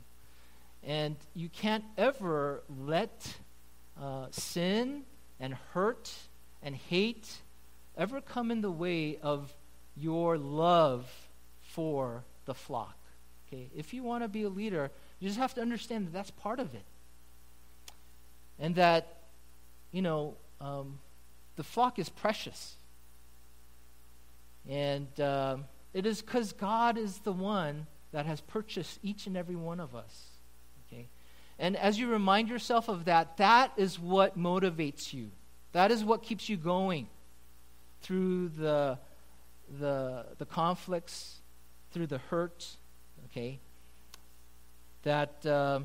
And 0.85 1.17
you 1.35 1.49
can't 1.49 1.85
ever 1.99 2.63
let 2.85 3.37
uh, 4.01 4.27
sin 4.31 5.03
and 5.39 5.55
hurt 5.73 6.13
and 6.63 6.75
hate 6.75 7.29
ever 7.97 8.21
come 8.21 8.51
in 8.51 8.63
the 8.63 8.71
way 8.71 9.19
of 9.23 9.53
your 9.97 10.39
love 10.39 11.11
for 11.61 12.25
the 12.47 12.55
flock. 12.55 12.97
Okay? 13.47 13.69
If 13.77 13.93
you 13.93 14.03
want 14.03 14.25
to 14.25 14.29
be 14.29 14.43
a 14.45 14.49
leader, 14.49 14.91
you 15.21 15.29
just 15.29 15.39
have 15.39 15.55
to 15.55 15.61
understand 15.61 16.07
that 16.07 16.13
that's 16.13 16.31
part 16.31 16.59
of 16.59 16.75
it. 16.75 16.85
And 18.59 18.75
that, 18.77 19.19
you 19.91 20.03
know, 20.03 20.35
um, 20.61 20.99
the 21.57 21.63
flock 21.63 21.99
is 21.99 22.09
precious. 22.09 22.77
And 24.69 25.21
uh, 25.21 25.57
it 25.93 26.07
is 26.07 26.23
because 26.23 26.53
God 26.53 26.97
is 26.97 27.19
the 27.19 27.33
one 27.33 27.87
that 28.13 28.27
has 28.27 28.41
purchased 28.41 28.99
each 29.03 29.27
and 29.27 29.37
every 29.37 29.57
one 29.57 29.81
of 29.81 29.95
us. 29.95 30.29
Okay? 30.87 31.09
And 31.59 31.77
as 31.77 31.99
you 31.99 32.09
remind 32.09 32.49
yourself 32.49 32.89
of 32.89 33.07
that, 33.07 33.37
that 33.39 33.73
is 33.77 33.99
what 33.99 34.39
motivates 34.39 35.13
you. 35.13 35.31
That 35.73 35.91
is 35.91 36.05
what 36.05 36.23
keeps 36.23 36.49
you 36.49 36.57
going 36.57 37.09
through 38.03 38.51
the, 38.51 38.99
the, 39.81 40.27
the 40.39 40.47
conflicts, 40.47 41.41
through 41.93 42.07
the 42.07 42.19
hurt. 42.19 42.67
Okay? 43.31 43.59
That 45.03 45.45
uh, 45.47 45.81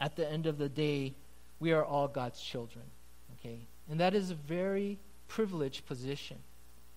at 0.00 0.16
the 0.16 0.28
end 0.28 0.46
of 0.46 0.58
the 0.58 0.68
day, 0.68 1.14
we 1.60 1.72
are 1.72 1.84
all 1.84 2.08
God's 2.08 2.40
children. 2.40 2.84
Okay? 3.38 3.58
And 3.90 4.00
that 4.00 4.14
is 4.14 4.30
a 4.30 4.34
very 4.34 4.98
privileged 5.28 5.86
position, 5.86 6.36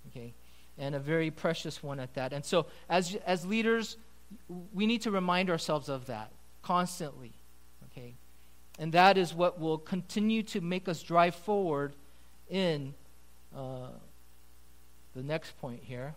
okay? 0.10 0.34
And 0.77 0.93
a 0.93 0.99
very 0.99 1.31
precious 1.31 1.81
one 1.81 1.99
at 1.99 2.13
that. 2.15 2.33
And 2.33 2.43
so, 2.43 2.65
as, 2.89 3.15
as 3.25 3.45
leaders, 3.45 3.97
we 4.73 4.85
need 4.85 5.01
to 5.03 5.11
remind 5.11 5.49
ourselves 5.49 5.88
of 5.88 6.07
that 6.07 6.31
constantly, 6.61 7.31
okay? 7.91 8.15
And 8.77 8.91
that 8.91 9.17
is 9.17 9.33
what 9.33 9.59
will 9.59 9.77
continue 9.77 10.43
to 10.43 10.61
make 10.61 10.89
us 10.89 11.01
drive 11.01 11.35
forward 11.35 11.95
in 12.49 12.93
uh, 13.55 13.88
the 15.15 15.23
next 15.23 15.57
point 15.59 15.81
here 15.83 16.15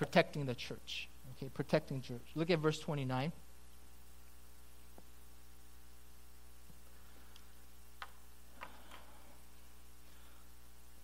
protecting 0.00 0.46
the 0.46 0.54
church. 0.54 1.10
Okay, 1.36 1.50
protecting 1.52 2.00
church. 2.00 2.22
Look 2.34 2.48
at 2.48 2.58
verse 2.58 2.78
29. 2.80 3.32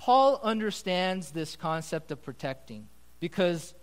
Paul 0.07 0.39
understands 0.45 1.33
this 1.33 1.57
concept 1.57 2.13
of 2.13 2.23
protecting 2.23 2.87
because 3.19 3.75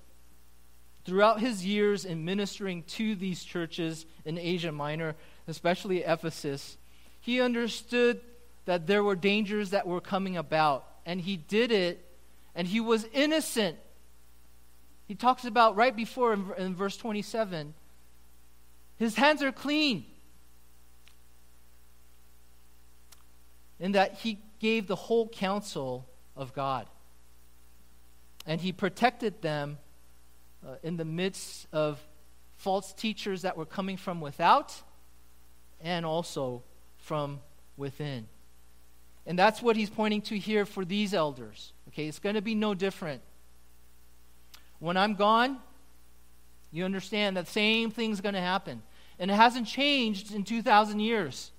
throughout 1.03 1.41
his 1.41 1.65
years 1.65 2.05
in 2.05 2.23
ministering 2.23 2.83
to 2.83 3.13
these 3.13 3.43
churches 3.43 4.05
in 4.23 4.37
Asia 4.37 4.71
Minor, 4.71 5.17
especially 5.49 6.01
Ephesus, 6.01 6.77
he 7.19 7.41
understood 7.41 8.21
that 8.63 8.87
there 8.87 9.03
were 9.03 9.17
dangers 9.17 9.71
that 9.71 9.85
were 9.85 9.99
coming 9.99 10.37
about, 10.37 10.87
and 11.05 11.19
he 11.19 11.35
did 11.35 11.73
it, 11.73 12.09
and 12.55 12.69
he 12.69 12.79
was 12.79 13.05
innocent. 13.11 13.77
He 15.09 15.15
talks 15.15 15.43
about 15.43 15.75
right 15.75 15.93
before 15.93 16.31
in, 16.31 16.45
in 16.57 16.73
verse 16.73 16.95
27 16.95 17.73
his 18.97 19.15
hands 19.15 19.43
are 19.43 19.51
clean. 19.51 20.05
In 23.77 23.91
that 23.91 24.13
he 24.13 24.39
gave 24.61 24.87
the 24.87 24.95
whole 24.95 25.27
counsel 25.27 26.07
of 26.35 26.53
God. 26.53 26.87
And 28.45 28.59
he 28.59 28.71
protected 28.71 29.41
them 29.41 29.77
uh, 30.65 30.75
in 30.83 30.97
the 30.97 31.05
midst 31.05 31.67
of 31.71 31.99
false 32.57 32.93
teachers 32.93 33.41
that 33.43 33.57
were 33.57 33.65
coming 33.65 33.97
from 33.97 34.21
without 34.21 34.73
and 35.81 36.05
also 36.05 36.63
from 36.97 37.39
within. 37.77 38.27
And 39.25 39.39
that's 39.39 39.61
what 39.61 39.75
he's 39.75 39.89
pointing 39.89 40.21
to 40.23 40.37
here 40.37 40.65
for 40.65 40.83
these 40.83 41.13
elders. 41.13 41.71
Okay, 41.89 42.07
it's 42.07 42.19
going 42.19 42.35
to 42.35 42.41
be 42.41 42.55
no 42.55 42.73
different. 42.73 43.21
When 44.79 44.97
I'm 44.97 45.15
gone, 45.15 45.59
you 46.71 46.83
understand 46.83 47.37
that 47.37 47.47
same 47.47 47.91
thing's 47.91 48.19
going 48.19 48.35
to 48.35 48.41
happen. 48.41 48.81
And 49.19 49.31
it 49.31 49.35
hasn't 49.35 49.67
changed 49.67 50.33
in 50.33 50.43
2,000 50.43 50.99
years. 50.99 51.51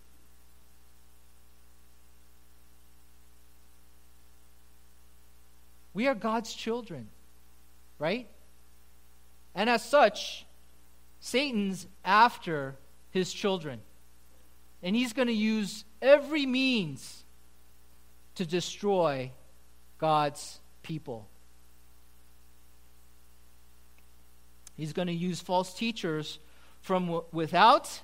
We 5.94 6.08
are 6.08 6.14
God's 6.14 6.52
children, 6.52 7.08
right? 7.98 8.28
And 9.54 9.70
as 9.70 9.84
such, 9.84 10.44
Satan's 11.20 11.86
after 12.04 12.74
his 13.10 13.32
children. 13.32 13.80
And 14.82 14.94
he's 14.96 15.12
going 15.12 15.28
to 15.28 15.34
use 15.34 15.84
every 16.02 16.44
means 16.44 17.24
to 18.34 18.44
destroy 18.44 19.30
God's 19.98 20.60
people. 20.82 21.28
He's 24.76 24.92
going 24.92 25.06
to 25.06 25.14
use 25.14 25.40
false 25.40 25.72
teachers 25.72 26.40
from 26.80 27.22
without 27.30 28.00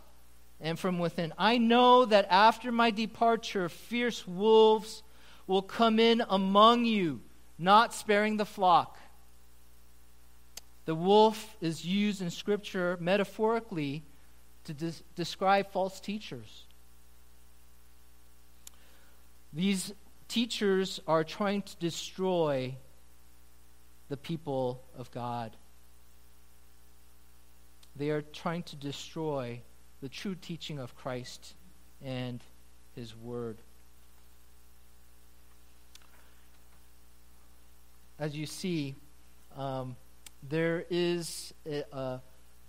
and 0.60 0.78
from 0.78 1.00
within. 1.00 1.32
I 1.36 1.58
know 1.58 2.04
that 2.04 2.28
after 2.30 2.70
my 2.70 2.92
departure, 2.92 3.68
fierce 3.68 4.26
wolves 4.28 5.02
will 5.48 5.62
come 5.62 5.98
in 5.98 6.22
among 6.28 6.84
you 6.84 7.20
not 7.60 7.92
sparing 7.92 8.38
the 8.38 8.46
flock. 8.46 8.98
The 10.86 10.94
wolf 10.94 11.56
is 11.60 11.84
used 11.84 12.22
in 12.22 12.30
Scripture 12.30 12.96
metaphorically 13.00 14.02
to 14.64 14.72
des- 14.72 15.02
describe 15.14 15.70
false 15.70 16.00
teachers. 16.00 16.64
These 19.52 19.92
teachers 20.26 21.00
are 21.06 21.22
trying 21.22 21.62
to 21.62 21.76
destroy 21.76 22.74
the 24.08 24.16
people 24.16 24.82
of 24.96 25.10
God. 25.10 25.56
They 27.94 28.10
are 28.10 28.22
trying 28.22 28.62
to 28.64 28.76
destroy 28.76 29.60
the 30.00 30.08
true 30.08 30.34
teaching 30.34 30.78
of 30.78 30.96
Christ 30.96 31.54
and 32.02 32.42
His 32.96 33.14
Word. 33.14 33.58
As 38.20 38.36
you 38.36 38.44
see, 38.44 38.94
um, 39.56 39.96
there 40.48 40.84
is 40.90 41.54
a, 41.66 41.84
a, 41.90 42.20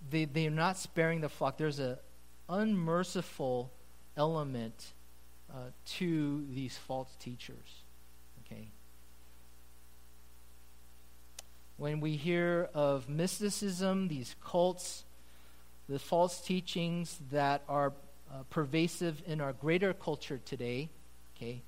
they 0.09 0.25
they 0.25 0.47
are 0.47 0.51
not 0.51 0.77
sparing 0.77 1.21
the 1.21 1.29
flock. 1.29 1.57
There's 1.57 1.79
an 1.79 1.97
unmerciful 2.49 3.71
element 4.15 4.93
uh, 5.53 5.57
to 5.97 6.45
these 6.49 6.77
false 6.77 7.13
teachers. 7.19 7.83
Okay. 8.45 8.69
When 11.77 11.99
we 11.99 12.15
hear 12.15 12.69
of 12.73 13.09
mysticism, 13.09 14.07
these 14.07 14.35
cults, 14.43 15.03
the 15.89 15.99
false 15.99 16.39
teachings 16.39 17.19
that 17.31 17.63
are 17.67 17.93
uh, 18.31 18.43
pervasive 18.49 19.21
in 19.25 19.41
our 19.41 19.51
greater 19.51 19.93
culture 19.93 20.39
today, 20.45 20.89
okay, 21.35 21.61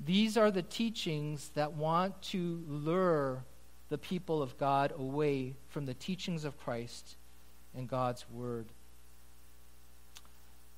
these 0.00 0.36
are 0.36 0.50
the 0.50 0.62
teachings 0.62 1.50
that 1.54 1.72
want 1.72 2.20
to 2.22 2.62
lure 2.68 3.44
the 3.88 3.98
people 3.98 4.42
of 4.42 4.56
God 4.58 4.92
away 4.96 5.54
from 5.68 5.86
the 5.86 5.94
teachings 5.94 6.44
of 6.44 6.58
Christ 6.58 7.16
and 7.76 7.88
God's 7.88 8.24
Word. 8.30 8.66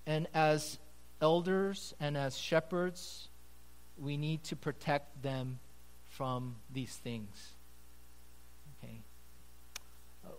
And 0.07 0.27
as 0.35 0.79
elders 1.21 1.95
and 1.99 2.17
as 2.17 2.37
shepherds, 2.37 3.29
we 3.99 4.17
need 4.17 4.45
to 4.45 4.57
protect 4.57 5.23
them 5.23 5.59
from 6.11 6.57
these 6.73 6.95
things. 6.95 7.53
Okay. 8.85 9.01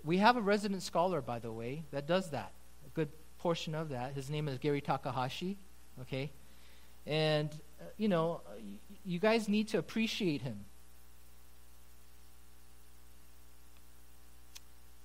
We 0.04 0.18
have 0.18 0.38
a 0.38 0.42
resident 0.42 0.84
scholar, 0.84 1.22
by 1.22 1.40
the 1.40 1.52
way, 1.52 1.84
that 1.92 2.08
does 2.08 2.30
that. 2.32 2.52
A 2.86 2.90
good 2.96 3.10
portion 3.40 3.76
of 3.76 3.90
that. 3.90 4.14
His 4.14 4.30
name 4.30 4.48
is 4.48 4.58
Gary 4.58 4.82
Takahashi. 4.82 5.58
Okay. 6.02 6.32
And, 7.06 7.50
uh, 7.52 7.56
you 7.98 8.08
know, 8.08 8.42
you 9.04 9.20
guys 9.20 9.50
need 9.50 9.68
to 9.70 9.78
appreciate 9.78 10.42
him 10.42 10.66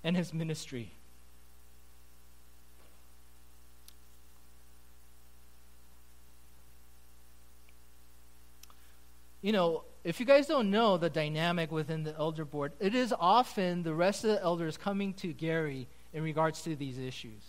and 0.04 0.16
his 0.16 0.34
ministry. 0.34 0.92
You 9.40 9.50
know, 9.52 9.84
if 10.04 10.20
you 10.20 10.26
guys 10.26 10.46
don't 10.46 10.70
know 10.70 10.96
the 10.96 11.10
dynamic 11.10 11.72
within 11.72 12.04
the 12.04 12.14
elder 12.16 12.44
board, 12.44 12.72
it 12.78 12.94
is 12.94 13.12
often 13.18 13.82
the 13.82 13.94
rest 13.94 14.24
of 14.24 14.30
the 14.30 14.42
elders 14.42 14.76
coming 14.76 15.14
to 15.14 15.32
Gary 15.32 15.88
in 16.12 16.22
regards 16.22 16.62
to 16.62 16.76
these 16.76 16.98
issues. 16.98 17.42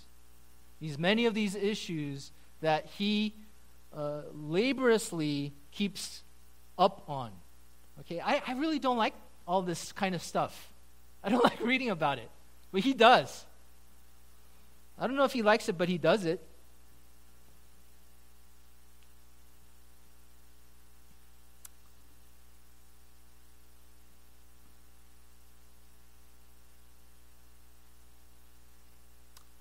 These 0.80 0.98
many 0.98 1.26
of 1.26 1.34
these 1.34 1.56
issues 1.56 2.32
that 2.62 2.86
he 2.86 3.36
uh, 3.96 4.22
laboriously 4.34 5.54
keeps 5.72 6.24
up 6.78 7.04
on. 7.08 7.32
Okay, 8.02 8.20
I, 8.20 8.42
I 8.48 8.54
really 8.54 8.80
don't 8.80 8.98
like 8.98 9.14
all 9.48 9.62
this 9.62 9.92
kind 9.92 10.16
of 10.16 10.24
stuff. 10.24 10.74
I 11.24 11.30
don't 11.30 11.44
like 11.44 11.60
reading 11.62 11.90
about 11.90 12.18
it, 12.18 12.30
but 12.72 12.82
he 12.82 12.94
does. 12.94 13.46
I 14.98 15.08
don't 15.08 15.16
know 15.16 15.24
if 15.24 15.34
he 15.34 15.42
likes 15.42 15.70
it, 15.70 15.78
but 15.78 15.90
he 15.90 15.98
does 15.98 16.26
it. 16.26 16.42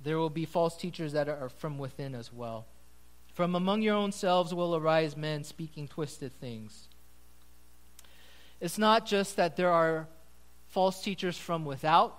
There 0.02 0.18
will 0.18 0.30
be 0.30 0.44
false 0.46 0.76
teachers 0.76 1.12
that 1.12 1.28
are 1.28 1.48
from 1.48 1.78
within 1.78 2.14
as 2.14 2.32
well. 2.32 2.66
From 3.32 3.54
among 3.54 3.82
your 3.82 3.94
own 3.94 4.12
selves 4.12 4.52
will 4.52 4.76
arise 4.76 5.16
men 5.16 5.44
speaking 5.44 5.88
twisted 5.88 6.32
things. 6.32 6.88
It's 8.60 8.78
not 8.78 9.06
just 9.06 9.36
that 9.36 9.56
there 9.56 9.70
are 9.70 10.06
false 10.68 11.02
teachers 11.02 11.36
from 11.36 11.64
without, 11.64 12.18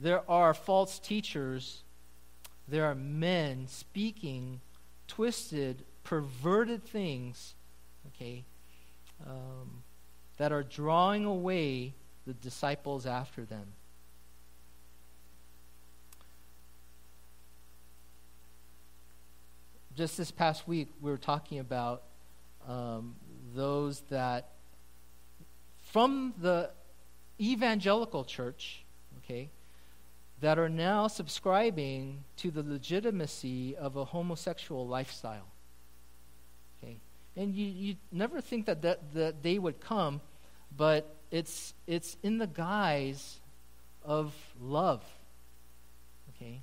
there 0.00 0.28
are 0.30 0.54
false 0.54 0.98
teachers, 0.98 1.82
there 2.66 2.86
are 2.86 2.94
men 2.94 3.66
speaking 3.68 4.60
twisted, 5.06 5.84
perverted 6.04 6.82
things, 6.84 7.54
okay, 8.08 8.44
um, 9.26 9.82
that 10.38 10.52
are 10.52 10.62
drawing 10.62 11.24
away 11.24 11.94
the 12.26 12.32
disciples 12.34 13.06
after 13.06 13.44
them. 13.44 13.66
Just 19.94 20.16
this 20.16 20.30
past 20.30 20.66
week, 20.66 20.88
we 21.00 21.10
were 21.10 21.18
talking 21.18 21.58
about 21.58 22.02
um, 22.68 23.16
those 23.54 24.00
that 24.10 24.52
from 25.90 26.34
the 26.40 26.70
evangelical 27.40 28.24
church, 28.24 28.84
okay, 29.18 29.50
that 30.40 30.58
are 30.58 30.68
now 30.68 31.06
subscribing 31.06 32.24
to 32.36 32.50
the 32.50 32.62
legitimacy 32.62 33.76
of 33.76 33.96
a 33.96 34.04
homosexual 34.04 34.86
lifestyle. 34.86 35.48
Okay, 36.82 36.98
and 37.36 37.54
you, 37.54 37.66
you 37.66 37.96
never 38.10 38.40
think 38.40 38.66
that, 38.66 38.82
that 38.82 39.14
that 39.14 39.42
they 39.42 39.58
would 39.58 39.80
come, 39.80 40.20
but 40.76 41.16
it's 41.30 41.74
it's 41.86 42.16
in 42.22 42.38
the 42.38 42.46
guise 42.46 43.40
of 44.04 44.34
love. 44.60 45.04
Okay, 46.30 46.62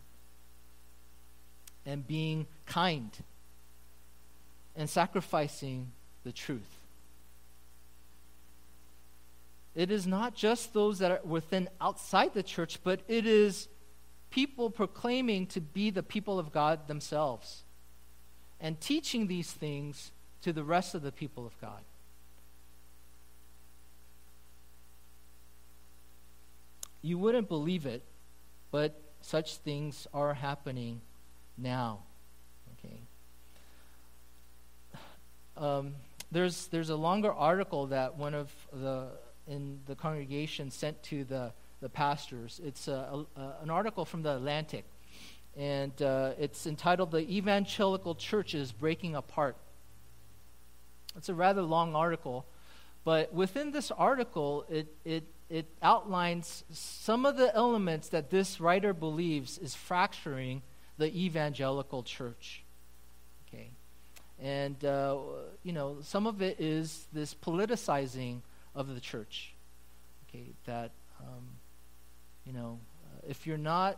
and 1.89 2.07
being 2.07 2.45
kind 2.67 3.09
and 4.75 4.87
sacrificing 4.87 5.91
the 6.23 6.31
truth. 6.31 6.77
It 9.73 9.89
is 9.89 10.05
not 10.05 10.35
just 10.35 10.73
those 10.73 10.99
that 10.99 11.11
are 11.11 11.21
within 11.23 11.67
outside 11.81 12.33
the 12.33 12.43
church, 12.43 12.79
but 12.83 12.99
it 13.07 13.25
is 13.25 13.67
people 14.29 14.69
proclaiming 14.69 15.47
to 15.47 15.61
be 15.61 15.89
the 15.89 16.03
people 16.03 16.37
of 16.37 16.51
God 16.51 16.87
themselves 16.87 17.63
and 18.61 18.79
teaching 18.79 19.25
these 19.27 19.51
things 19.51 20.11
to 20.41 20.53
the 20.53 20.63
rest 20.63 20.93
of 20.93 21.01
the 21.01 21.11
people 21.11 21.47
of 21.47 21.59
God. 21.59 21.81
You 27.01 27.17
wouldn't 27.17 27.47
believe 27.47 27.85
it, 27.85 28.03
but 28.69 28.99
such 29.21 29.55
things 29.57 30.07
are 30.13 30.33
happening 30.35 31.01
now. 31.61 31.99
Okay. 32.79 32.99
Um, 35.57 35.95
there's 36.31 36.67
there's 36.67 36.89
a 36.89 36.95
longer 36.95 37.33
article 37.33 37.87
that 37.87 38.17
one 38.17 38.33
of 38.33 38.51
the 38.71 39.07
in 39.47 39.79
the 39.85 39.95
congregation 39.95 40.71
sent 40.71 41.01
to 41.03 41.23
the 41.23 41.51
the 41.81 41.89
pastors. 41.89 42.59
It's 42.63 42.87
a, 42.87 43.25
a, 43.35 43.41
an 43.61 43.69
article 43.69 44.05
from 44.05 44.21
the 44.21 44.35
Atlantic, 44.35 44.85
and 45.57 45.99
uh, 46.01 46.31
it's 46.39 46.67
entitled 46.67 47.11
"The 47.11 47.29
Evangelical 47.29 48.15
Church 48.15 48.53
is 48.53 48.71
Breaking 48.71 49.15
Apart." 49.15 49.57
It's 51.17 51.29
a 51.29 51.33
rather 51.33 51.61
long 51.61 51.95
article, 51.95 52.45
but 53.03 53.33
within 53.33 53.71
this 53.71 53.91
article, 53.91 54.65
it 54.69 54.87
it 55.03 55.23
it 55.49 55.65
outlines 55.81 56.63
some 56.71 57.25
of 57.25 57.35
the 57.35 57.53
elements 57.55 58.09
that 58.09 58.29
this 58.29 58.61
writer 58.61 58.93
believes 58.93 59.57
is 59.57 59.73
fracturing 59.73 60.61
the 60.99 61.07
evangelical 61.17 62.03
church. 62.03 62.61
Okay. 63.47 63.69
And, 64.39 64.83
uh, 64.85 65.17
you 65.63 65.73
know, 65.73 65.97
some 66.01 66.27
of 66.27 66.41
it 66.41 66.59
is 66.59 67.07
this 67.11 67.33
politicizing 67.33 68.41
of 68.75 68.93
the 68.93 68.99
church. 68.99 69.53
Okay. 70.27 70.45
That, 70.65 70.91
um, 71.19 71.47
you 72.45 72.53
know, 72.53 72.79
uh, 73.05 73.21
if 73.27 73.47
you're 73.47 73.57
not 73.57 73.97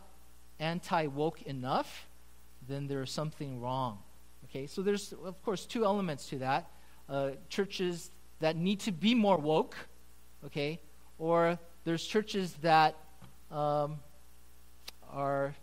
anti 0.58 1.08
woke 1.08 1.42
enough, 1.42 2.06
then 2.68 2.86
there's 2.86 3.10
something 3.10 3.60
wrong. 3.60 3.98
Okay. 4.44 4.66
So 4.66 4.80
there's, 4.80 5.12
of 5.12 5.42
course, 5.42 5.66
two 5.66 5.84
elements 5.84 6.28
to 6.28 6.38
that 6.38 6.70
uh, 7.08 7.30
churches 7.48 8.10
that 8.38 8.56
need 8.56 8.80
to 8.80 8.92
be 8.92 9.14
more 9.14 9.36
woke. 9.36 9.76
Okay. 10.46 10.80
Or 11.18 11.58
there's 11.84 12.04
churches 12.04 12.54
that 12.62 12.96
um, 13.50 13.98
are 15.10 15.54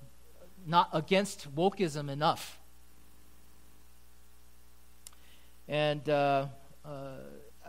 not 0.65 0.89
against 0.93 1.53
wokeism 1.55 2.09
enough. 2.09 2.59
And 5.67 6.07
uh, 6.09 6.47
uh, 6.83 6.89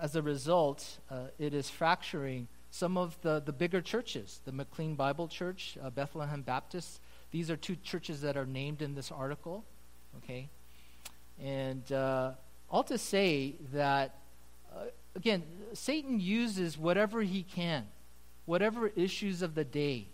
as 0.00 0.16
a 0.16 0.22
result, 0.22 0.98
uh, 1.10 1.24
it 1.38 1.52
is 1.52 1.68
fracturing 1.68 2.48
some 2.70 2.96
of 2.96 3.20
the, 3.20 3.42
the 3.44 3.52
bigger 3.52 3.80
churches. 3.80 4.40
The 4.44 4.52
McLean 4.52 4.94
Bible 4.94 5.28
Church, 5.28 5.76
uh, 5.82 5.90
Bethlehem 5.90 6.42
Baptist, 6.42 7.00
these 7.30 7.50
are 7.50 7.56
two 7.56 7.76
churches 7.76 8.22
that 8.22 8.36
are 8.36 8.46
named 8.46 8.80
in 8.80 8.94
this 8.94 9.12
article. 9.12 9.64
Okay? 10.18 10.48
And 11.42 11.90
uh, 11.92 12.32
all 12.70 12.84
to 12.84 12.96
say 12.96 13.56
that, 13.72 14.16
again, 15.14 15.42
Satan 15.74 16.20
uses 16.20 16.78
whatever 16.78 17.22
he 17.22 17.42
can, 17.42 17.86
whatever 18.46 18.88
issues 18.88 19.42
of 19.42 19.54
the 19.54 19.64
day 19.64 20.08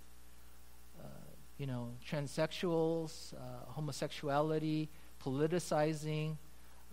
you 1.58 1.66
know, 1.66 1.90
transsexuals, 2.08 3.34
uh, 3.34 3.36
homosexuality, 3.68 4.88
politicizing, 5.24 6.36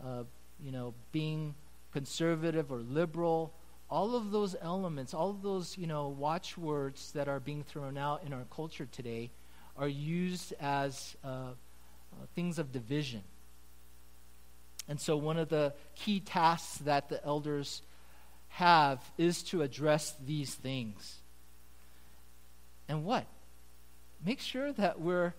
uh, 0.03 0.24
you 0.59 0.72
know, 0.72 0.93
being 1.11 1.53
conservative 1.91 2.72
or 2.72 2.80
liberal, 2.80 3.53
all 3.89 4.16
of 4.16 4.32
those 4.32 4.55
elements, 4.61 5.14
all 5.14 5.30
of 5.30 5.41
those, 5.41 5.78
you 5.78 5.86
know, 5.86 6.07
watchwords 6.07 7.11
that 7.11 7.28
are 7.28 7.39
being 7.39 7.64
thrown 7.64 7.97
out 7.97 8.24
in 8.26 8.34
our 8.34 8.45
culture 8.49 8.88
today 8.91 9.30
are 9.78 9.88
used 9.88 10.53
as 10.59 11.16
uh, 11.24 11.28
uh 11.28 11.53
things 12.36 12.57
of 12.57 12.72
division. 12.72 13.22
And 14.88 14.99
so, 14.99 15.16
one 15.16 15.38
of 15.38 15.49
the 15.49 15.74
key 15.95 16.20
tasks 16.20 16.78
that 16.80 17.09
the 17.09 17.24
elders 17.26 17.82
have 18.49 18.99
is 19.18 19.43
to 19.43 19.61
address 19.61 20.16
these 20.26 20.53
things. 20.53 21.20
And 22.88 23.03
what? 23.03 23.26
Make 24.26 24.39
sure 24.39 24.71
that 24.74 24.99
we're 24.99 25.34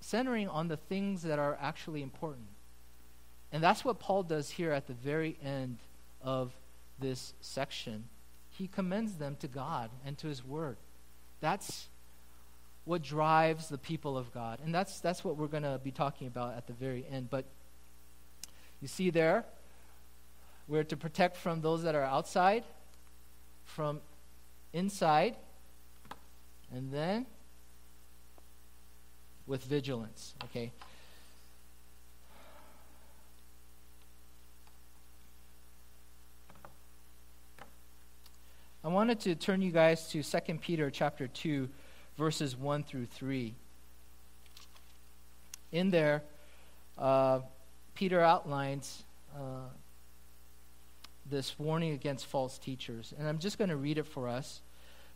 centering 0.00 0.48
on 0.48 0.68
the 0.68 0.76
things 0.76 1.22
that 1.22 1.38
are 1.38 1.58
actually 1.60 2.02
important. 2.02 2.46
And 3.52 3.62
that's 3.62 3.84
what 3.84 3.98
Paul 3.98 4.22
does 4.22 4.50
here 4.50 4.72
at 4.72 4.86
the 4.86 4.94
very 4.94 5.36
end 5.44 5.78
of 6.22 6.52
this 6.98 7.34
section. 7.40 8.04
He 8.50 8.68
commends 8.68 9.14
them 9.14 9.36
to 9.40 9.48
God 9.48 9.90
and 10.04 10.16
to 10.18 10.28
his 10.28 10.44
word. 10.44 10.76
That's 11.40 11.88
what 12.84 13.02
drives 13.02 13.68
the 13.68 13.78
people 13.78 14.16
of 14.16 14.32
God. 14.32 14.58
And 14.64 14.74
that's 14.74 15.00
that's 15.00 15.24
what 15.24 15.36
we're 15.36 15.46
going 15.46 15.62
to 15.62 15.80
be 15.82 15.90
talking 15.90 16.26
about 16.26 16.56
at 16.56 16.66
the 16.66 16.72
very 16.72 17.04
end. 17.10 17.28
But 17.30 17.44
you 18.80 18.88
see 18.88 19.10
there, 19.10 19.44
we're 20.68 20.84
to 20.84 20.96
protect 20.96 21.36
from 21.36 21.60
those 21.60 21.82
that 21.82 21.94
are 21.94 22.02
outside, 22.02 22.64
from 23.64 24.00
inside, 24.72 25.36
and 26.72 26.92
then 26.92 27.26
with 29.46 29.64
vigilance, 29.64 30.34
okay? 30.44 30.72
I 38.82 38.88
wanted 38.88 39.20
to 39.20 39.34
turn 39.34 39.60
you 39.60 39.72
guys 39.72 40.08
to 40.08 40.22
2 40.22 40.54
Peter 40.54 40.90
chapter 40.90 41.28
2 41.28 41.68
verses 42.16 42.56
1 42.56 42.84
through 42.84 43.06
3. 43.06 43.54
In 45.72 45.90
there, 45.90 46.22
uh, 46.96 47.40
Peter 47.94 48.20
outlines 48.20 49.04
uh, 49.34 49.68
this 51.30 51.58
warning 51.58 51.92
against 51.92 52.26
false 52.26 52.58
teachers. 52.58 53.12
And 53.18 53.28
I'm 53.28 53.38
just 53.38 53.58
going 53.58 53.70
to 53.70 53.76
read 53.76 53.98
it 53.98 54.06
for 54.06 54.28
us. 54.28 54.60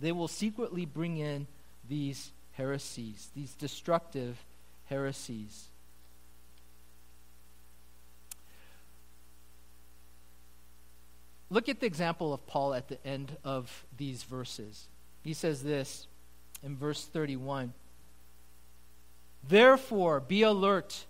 they 0.00 0.12
will 0.12 0.28
secretly 0.28 0.84
bring 0.84 1.18
in 1.18 1.46
these 1.88 2.30
heresies, 2.52 3.28
these 3.34 3.54
destructive 3.54 4.36
heresies. 4.86 5.68
Look 11.50 11.68
at 11.68 11.80
the 11.80 11.86
example 11.86 12.34
of 12.34 12.46
Paul 12.46 12.74
at 12.74 12.88
the 12.88 13.04
end 13.06 13.36
of 13.42 13.84
these 13.96 14.22
verses. 14.22 14.86
He 15.22 15.32
says 15.32 15.62
this 15.62 16.06
in 16.62 16.76
verse 16.76 17.04
31 17.04 17.72
Therefore, 19.48 20.20
be 20.20 20.42
alert, 20.42 21.06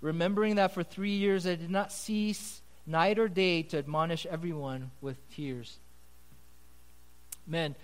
remembering 0.00 0.56
that 0.56 0.72
for 0.72 0.82
three 0.82 1.16
years 1.16 1.46
I 1.46 1.56
did 1.56 1.70
not 1.70 1.92
cease 1.92 2.60
night 2.86 3.18
or 3.18 3.28
day 3.28 3.62
to 3.62 3.78
admonish 3.78 4.26
everyone 4.26 4.90
with 5.00 5.16
tears. 5.34 5.78
Men, 7.46 7.74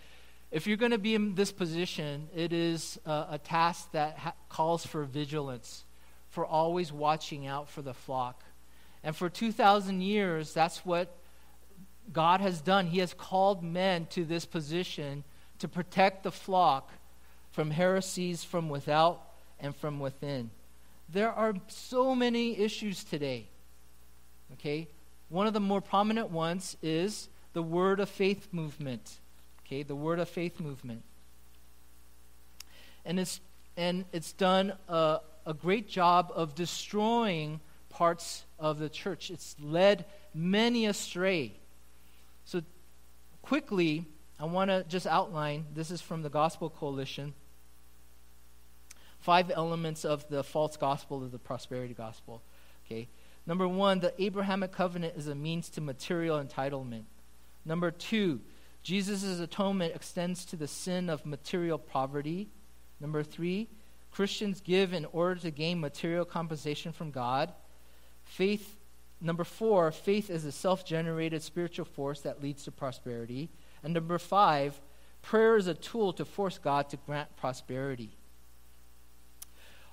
if 0.56 0.66
you're 0.66 0.78
going 0.78 0.92
to 0.92 0.98
be 0.98 1.14
in 1.14 1.34
this 1.34 1.52
position, 1.52 2.30
it 2.34 2.50
is 2.50 2.98
a 3.04 3.38
task 3.44 3.92
that 3.92 4.16
ha- 4.16 4.32
calls 4.48 4.86
for 4.86 5.04
vigilance, 5.04 5.84
for 6.30 6.46
always 6.46 6.90
watching 6.90 7.46
out 7.46 7.68
for 7.68 7.82
the 7.82 7.92
flock. 7.92 8.42
And 9.04 9.14
for 9.14 9.28
2,000 9.28 10.00
years, 10.00 10.54
that's 10.54 10.78
what 10.78 11.14
God 12.10 12.40
has 12.40 12.62
done. 12.62 12.86
He 12.86 13.00
has 13.00 13.12
called 13.12 13.62
men 13.62 14.06
to 14.06 14.24
this 14.24 14.46
position 14.46 15.24
to 15.58 15.68
protect 15.68 16.22
the 16.22 16.32
flock 16.32 16.90
from 17.50 17.70
heresies 17.70 18.42
from 18.42 18.70
without 18.70 19.20
and 19.60 19.76
from 19.76 20.00
within. 20.00 20.50
There 21.06 21.32
are 21.32 21.52
so 21.68 22.14
many 22.14 22.58
issues 22.58 23.04
today. 23.04 23.50
Okay? 24.54 24.88
One 25.28 25.46
of 25.46 25.52
the 25.52 25.60
more 25.60 25.82
prominent 25.82 26.30
ones 26.30 26.78
is 26.80 27.28
the 27.52 27.62
Word 27.62 28.00
of 28.00 28.08
Faith 28.08 28.48
movement. 28.52 29.18
Okay, 29.66 29.82
the 29.82 29.96
Word 29.96 30.20
of 30.20 30.28
Faith 30.28 30.60
movement. 30.60 31.02
And 33.04 33.18
it's, 33.18 33.40
and 33.76 34.04
it's 34.12 34.32
done 34.32 34.72
a, 34.88 35.18
a 35.44 35.54
great 35.54 35.88
job 35.88 36.32
of 36.34 36.54
destroying 36.54 37.60
parts 37.90 38.44
of 38.58 38.78
the 38.78 38.88
church. 38.88 39.30
It's 39.30 39.56
led 39.60 40.04
many 40.34 40.86
astray. 40.86 41.52
So, 42.44 42.62
quickly, 43.42 44.04
I 44.38 44.44
want 44.44 44.70
to 44.70 44.84
just 44.88 45.06
outline 45.06 45.66
this 45.74 45.90
is 45.90 46.00
from 46.00 46.22
the 46.22 46.30
Gospel 46.30 46.70
Coalition 46.70 47.34
five 49.26 49.50
elements 49.50 50.04
of 50.04 50.28
the 50.28 50.44
false 50.44 50.76
gospel 50.76 51.24
of 51.24 51.32
the 51.32 51.38
prosperity 51.38 51.94
gospel. 51.94 52.42
Okay. 52.86 53.08
Number 53.44 53.66
one, 53.66 53.98
the 53.98 54.12
Abrahamic 54.22 54.70
covenant 54.70 55.14
is 55.16 55.26
a 55.26 55.34
means 55.34 55.68
to 55.70 55.80
material 55.80 56.38
entitlement. 56.38 57.02
Number 57.64 57.90
two, 57.90 58.40
Jesus' 58.86 59.40
atonement 59.40 59.96
extends 59.96 60.44
to 60.44 60.54
the 60.54 60.68
sin 60.68 61.10
of 61.10 61.26
material 61.26 61.76
poverty. 61.76 62.46
Number 63.00 63.24
three, 63.24 63.66
Christians 64.12 64.60
give 64.60 64.92
in 64.92 65.06
order 65.06 65.40
to 65.40 65.50
gain 65.50 65.80
material 65.80 66.24
compensation 66.24 66.92
from 66.92 67.10
God. 67.10 67.52
Faith, 68.22 68.76
number 69.20 69.42
four, 69.42 69.90
faith 69.90 70.30
is 70.30 70.44
a 70.44 70.52
self 70.52 70.84
generated 70.84 71.42
spiritual 71.42 71.84
force 71.84 72.20
that 72.20 72.40
leads 72.40 72.62
to 72.62 72.70
prosperity. 72.70 73.48
And 73.82 73.92
number 73.92 74.20
five, 74.20 74.80
prayer 75.20 75.56
is 75.56 75.66
a 75.66 75.74
tool 75.74 76.12
to 76.12 76.24
force 76.24 76.56
God 76.56 76.88
to 76.90 76.96
grant 76.96 77.36
prosperity. 77.36 78.16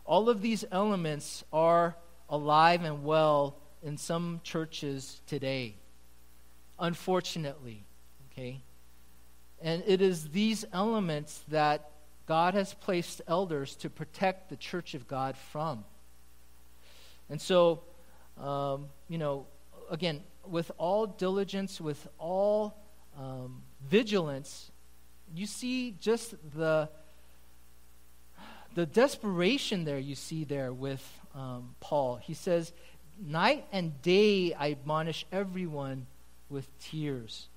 All 0.05 0.29
of 0.29 0.43
these 0.43 0.65
elements 0.71 1.43
are 1.51 1.95
alive 2.29 2.83
and 2.83 3.03
well 3.03 3.57
in 3.81 3.97
some 3.97 4.39
churches 4.43 5.19
today, 5.25 5.77
unfortunately. 6.77 7.85
Okay? 8.31 8.61
And 9.61 9.83
it 9.87 10.01
is 10.01 10.29
these 10.29 10.65
elements 10.73 11.43
that 11.49 11.89
God 12.25 12.53
has 12.53 12.73
placed 12.73 13.21
elders 13.27 13.75
to 13.77 13.89
protect 13.89 14.49
the 14.49 14.55
church 14.55 14.93
of 14.93 15.07
God 15.07 15.37
from. 15.37 15.83
And 17.29 17.41
so, 17.41 17.83
um, 18.37 18.87
you 19.07 19.17
know, 19.17 19.45
again, 19.89 20.21
with 20.45 20.71
all 20.77 21.05
diligence, 21.05 21.79
with 21.79 22.07
all 22.17 22.75
um, 23.17 23.61
vigilance, 23.87 24.71
you 25.33 25.45
see 25.45 25.95
just 25.99 26.35
the 26.55 26.89
the 28.75 28.85
desperation 28.87 29.85
there 29.85 29.99
you 29.99 30.15
see 30.15 30.43
there 30.43 30.73
with 30.73 31.03
um, 31.35 31.75
Paul. 31.79 32.15
He 32.15 32.33
says, 32.33 32.73
Night 33.21 33.65
and 33.71 34.01
day 34.01 34.53
I 34.53 34.71
admonish 34.71 35.25
everyone 35.31 36.07
with 36.49 36.67
tears. 36.79 37.47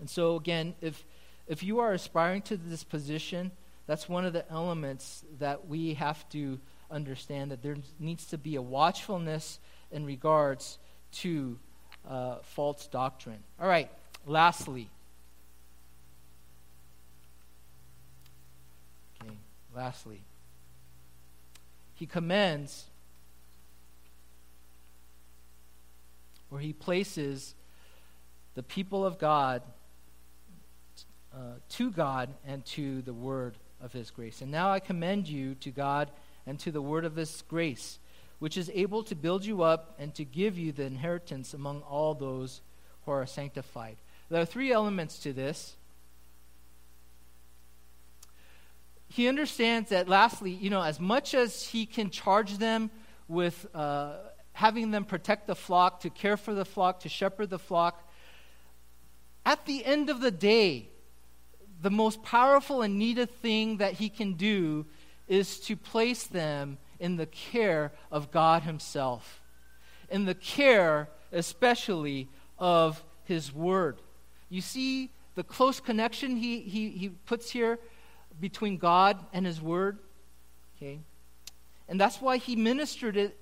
And 0.00 0.08
so, 0.08 0.36
again, 0.36 0.74
if, 0.80 1.04
if 1.46 1.62
you 1.62 1.78
are 1.80 1.92
aspiring 1.92 2.42
to 2.42 2.56
this 2.56 2.82
position, 2.82 3.52
that's 3.86 4.08
one 4.08 4.24
of 4.24 4.32
the 4.32 4.50
elements 4.50 5.24
that 5.38 5.68
we 5.68 5.94
have 5.94 6.28
to 6.30 6.58
understand 6.90 7.50
that 7.50 7.62
there 7.62 7.76
needs 7.98 8.24
to 8.26 8.38
be 8.38 8.56
a 8.56 8.62
watchfulness 8.62 9.60
in 9.92 10.04
regards 10.04 10.78
to 11.12 11.58
uh, 12.08 12.36
false 12.42 12.86
doctrine. 12.86 13.38
All 13.60 13.68
right, 13.68 13.90
lastly, 14.26 14.88
Okay, 19.22 19.34
Lastly, 19.74 20.22
he 21.94 22.06
commends 22.06 22.86
where 26.48 26.60
he 26.60 26.72
places 26.72 27.54
the 28.54 28.62
people 28.62 29.04
of 29.04 29.18
God 29.18 29.62
uh, 31.34 31.54
to 31.70 31.90
God 31.90 32.30
and 32.46 32.64
to 32.66 33.02
the 33.02 33.12
word 33.12 33.56
of 33.80 33.92
his 33.92 34.10
grace. 34.10 34.42
And 34.42 34.50
now 34.50 34.70
I 34.70 34.80
commend 34.80 35.28
you 35.28 35.54
to 35.56 35.70
God 35.70 36.10
and 36.46 36.58
to 36.60 36.70
the 36.70 36.82
word 36.82 37.04
of 37.04 37.16
his 37.16 37.42
grace, 37.48 37.98
which 38.38 38.56
is 38.56 38.70
able 38.74 39.02
to 39.04 39.14
build 39.14 39.44
you 39.44 39.62
up 39.62 39.94
and 39.98 40.14
to 40.14 40.24
give 40.24 40.58
you 40.58 40.72
the 40.72 40.84
inheritance 40.84 41.54
among 41.54 41.82
all 41.82 42.14
those 42.14 42.60
who 43.04 43.12
are 43.12 43.26
sanctified. 43.26 43.96
There 44.28 44.40
are 44.40 44.46
three 44.46 44.72
elements 44.72 45.18
to 45.20 45.32
this. 45.32 45.76
he 49.10 49.26
understands 49.26 49.90
that, 49.90 50.08
lastly, 50.08 50.52
you 50.52 50.70
know, 50.70 50.82
as 50.82 51.00
much 51.00 51.34
as 51.34 51.66
he 51.66 51.84
can 51.84 52.10
charge 52.10 52.58
them 52.58 52.90
with 53.26 53.66
uh, 53.74 54.14
having 54.52 54.92
them 54.92 55.04
protect 55.04 55.48
the 55.48 55.56
flock, 55.56 56.00
to 56.00 56.10
care 56.10 56.36
for 56.36 56.54
the 56.54 56.64
flock, 56.64 57.00
to 57.00 57.08
shepherd 57.08 57.50
the 57.50 57.58
flock, 57.58 58.08
at 59.44 59.66
the 59.66 59.84
end 59.84 60.10
of 60.10 60.20
the 60.20 60.30
day, 60.30 60.89
the 61.80 61.90
most 61.90 62.22
powerful 62.22 62.82
and 62.82 62.98
needed 62.98 63.30
thing 63.30 63.78
that 63.78 63.94
he 63.94 64.08
can 64.08 64.34
do 64.34 64.86
is 65.28 65.60
to 65.60 65.76
place 65.76 66.24
them 66.24 66.78
in 66.98 67.16
the 67.16 67.26
care 67.26 67.92
of 68.10 68.30
God 68.30 68.62
Himself, 68.62 69.40
in 70.10 70.24
the 70.24 70.34
care, 70.34 71.08
especially, 71.32 72.28
of 72.58 73.02
His 73.24 73.54
Word. 73.54 74.00
You 74.50 74.60
see 74.60 75.10
the 75.36 75.44
close 75.44 75.80
connection 75.80 76.36
he, 76.36 76.60
he, 76.60 76.90
he 76.90 77.08
puts 77.08 77.50
here 77.50 77.78
between 78.38 78.76
God 78.76 79.24
and 79.32 79.46
His 79.46 79.62
Word. 79.62 79.98
Okay? 80.76 81.00
And 81.88 82.00
that's 82.00 82.20
why 82.20 82.36
he 82.36 82.56
ministered 82.56 83.16
it 83.16 83.38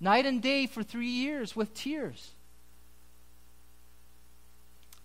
night 0.00 0.26
and 0.26 0.42
day 0.42 0.66
for 0.66 0.82
three 0.82 1.08
years 1.08 1.54
with 1.54 1.74
tears. 1.74 2.32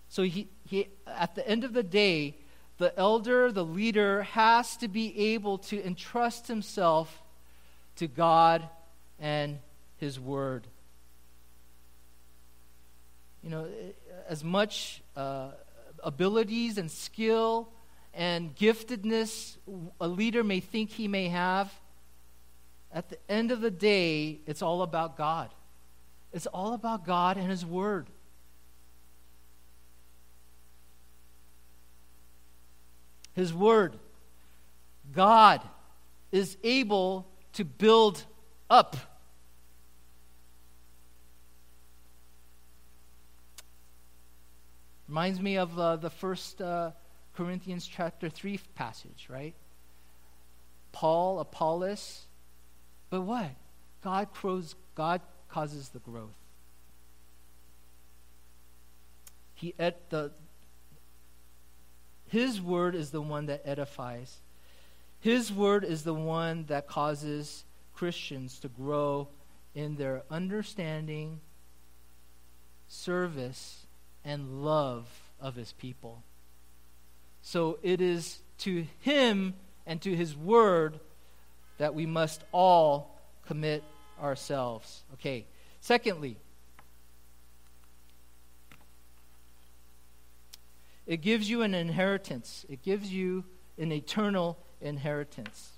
So 0.08 0.22
he, 0.22 0.48
he, 0.64 0.88
at 1.06 1.34
the 1.34 1.46
end 1.46 1.64
of 1.64 1.72
the 1.72 1.82
day, 1.82 2.36
the 2.78 2.96
elder, 2.98 3.52
the 3.52 3.64
leader, 3.64 4.22
has 4.22 4.76
to 4.78 4.88
be 4.88 5.32
able 5.34 5.58
to 5.58 5.84
entrust 5.84 6.46
himself 6.46 7.22
to 7.96 8.06
God 8.06 8.68
and 9.18 9.58
his 9.98 10.18
word. 10.18 10.66
You 13.42 13.50
know, 13.50 13.68
as 14.28 14.42
much 14.42 15.02
uh, 15.16 15.50
abilities 16.02 16.78
and 16.78 16.90
skill 16.90 17.68
and 18.14 18.54
giftedness 18.56 19.56
a 20.00 20.08
leader 20.08 20.42
may 20.42 20.60
think 20.60 20.90
he 20.90 21.08
may 21.08 21.28
have, 21.28 21.72
at 22.92 23.08
the 23.10 23.18
end 23.28 23.50
of 23.50 23.60
the 23.60 23.70
day, 23.70 24.40
it's 24.46 24.62
all 24.62 24.82
about 24.82 25.16
God. 25.16 25.50
It's 26.32 26.46
all 26.46 26.72
about 26.74 27.04
God 27.04 27.36
and 27.36 27.50
His 27.50 27.64
Word. 27.64 28.06
His 33.38 33.54
Word. 33.54 33.96
God 35.12 35.62
is 36.32 36.56
able 36.62 37.26
to 37.54 37.64
build 37.64 38.24
up. 38.68 38.96
Reminds 45.06 45.40
me 45.40 45.56
of 45.56 45.78
uh, 45.78 45.96
the 45.96 46.10
first. 46.10 46.60
Uh, 46.60 46.90
Corinthians 47.38 47.86
chapter 47.86 48.28
3 48.28 48.58
passage, 48.74 49.28
right? 49.30 49.54
Paul, 50.90 51.38
Apollos, 51.38 52.22
but 53.10 53.20
what? 53.20 53.50
God, 54.02 54.26
grows, 54.32 54.74
God 54.96 55.20
causes 55.48 55.90
the 55.90 56.00
growth. 56.00 56.34
He 59.54 59.72
ed, 59.78 59.94
the, 60.08 60.32
his 62.28 62.60
word 62.60 62.94
is 62.94 63.10
the 63.10 63.20
one 63.20 63.46
that 63.46 63.62
edifies. 63.64 64.38
His 65.20 65.52
word 65.52 65.84
is 65.84 66.04
the 66.04 66.14
one 66.14 66.64
that 66.66 66.86
causes 66.86 67.64
Christians 67.94 68.58
to 68.60 68.68
grow 68.68 69.28
in 69.74 69.96
their 69.96 70.22
understanding, 70.30 71.40
service, 72.86 73.86
and 74.24 74.64
love 74.64 75.06
of 75.40 75.56
his 75.56 75.72
people. 75.72 76.22
So 77.42 77.78
it 77.82 78.00
is 78.00 78.40
to 78.58 78.86
Him 79.00 79.54
and 79.86 80.00
to 80.02 80.14
His 80.14 80.36
Word 80.36 81.00
that 81.78 81.94
we 81.94 82.06
must 82.06 82.42
all 82.52 83.18
commit 83.46 83.82
ourselves. 84.20 85.02
Okay. 85.14 85.46
Secondly, 85.80 86.36
it 91.08 91.22
gives 91.22 91.48
you 91.48 91.62
an 91.62 91.74
inheritance, 91.74 92.66
it 92.68 92.82
gives 92.82 93.10
you 93.10 93.42
an 93.78 93.90
eternal 93.90 94.58
inheritance. 94.80 95.72